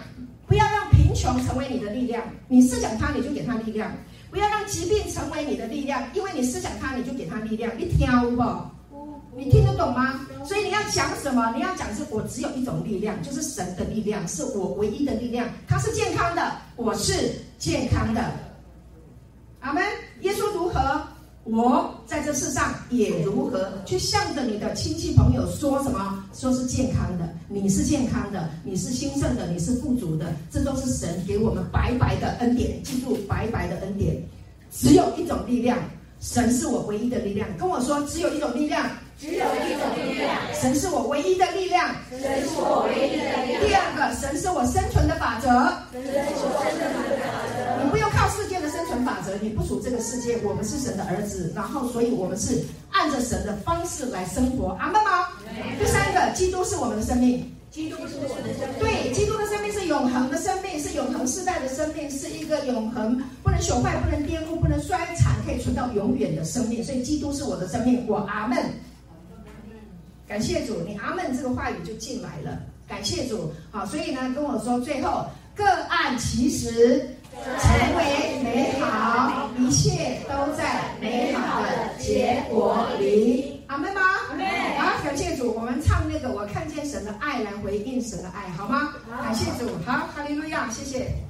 [0.47, 3.91] 不要让贫穷成为你的力量，你思想他，你就给他力量；
[4.31, 7.73] 不要让疾病成为你的力量，因为你思想他，你就给他力量。
[7.79, 8.07] 你听
[8.37, 8.43] 不？
[9.37, 10.21] 你听得懂吗？
[10.45, 11.53] 所以你要讲什么？
[11.57, 15.49] 你要讲是我只有一种力量，就是神的力量，是我唯一的力量。
[15.67, 18.33] 它是健康的，我是健康的。
[19.67, 19.83] 阿门。
[20.21, 21.03] 耶稣如何？
[21.43, 26.25] 我在这世上也如何去向着你的亲戚朋友说什么？
[26.33, 32.81] 说是健康的，你是健康的，你是兴盛的，你是富足的，这都是神给我们白白的恩典。
[32.85, 34.17] 记住，白白的恩典，
[34.71, 35.79] 只有一种力量，
[36.21, 37.49] 神是我唯一的力量。
[37.57, 38.89] 跟我说，只有一种力量，
[39.19, 43.67] 只有一种力量，神是我唯一的力量，神是我唯一的力量。
[43.67, 45.49] 第二个，神是我生存的法则，
[45.93, 46.11] 神是
[46.43, 47.06] 我生存的法则。
[49.07, 52.61] 法则，你不属这个世界，我们是神的儿子，然后所以我们是
[52.91, 55.29] 按着神的方式来生活，阿门吗？
[55.79, 66.83] 第三个，基督是我们的生命，基督是我们的生命，对，基督的生命是永恒的生命，是永恒世代的生命，是一个永恒不能朽坏、不能颠覆、不能衰残，可以存到永远的生命。
[66.83, 68.59] 所以基督是我的生命，我阿门。
[70.27, 72.59] 感谢主，你阿门这个话语就进来了，
[72.89, 73.53] 感谢主。
[73.71, 75.25] 好，所以呢，跟我说，最后
[75.55, 77.09] 各按其时。
[77.45, 81.69] 成为美好，一切都在美好的
[81.99, 83.63] 结果里。
[83.67, 84.01] 阿门吗？
[84.31, 84.47] 阿门。
[84.79, 88.95] 好，感谢主，我们唱那个，我看见神的爱来回应神的爱，好吗？
[89.23, 91.26] 感谢主，好，哈利路亚，谢谢。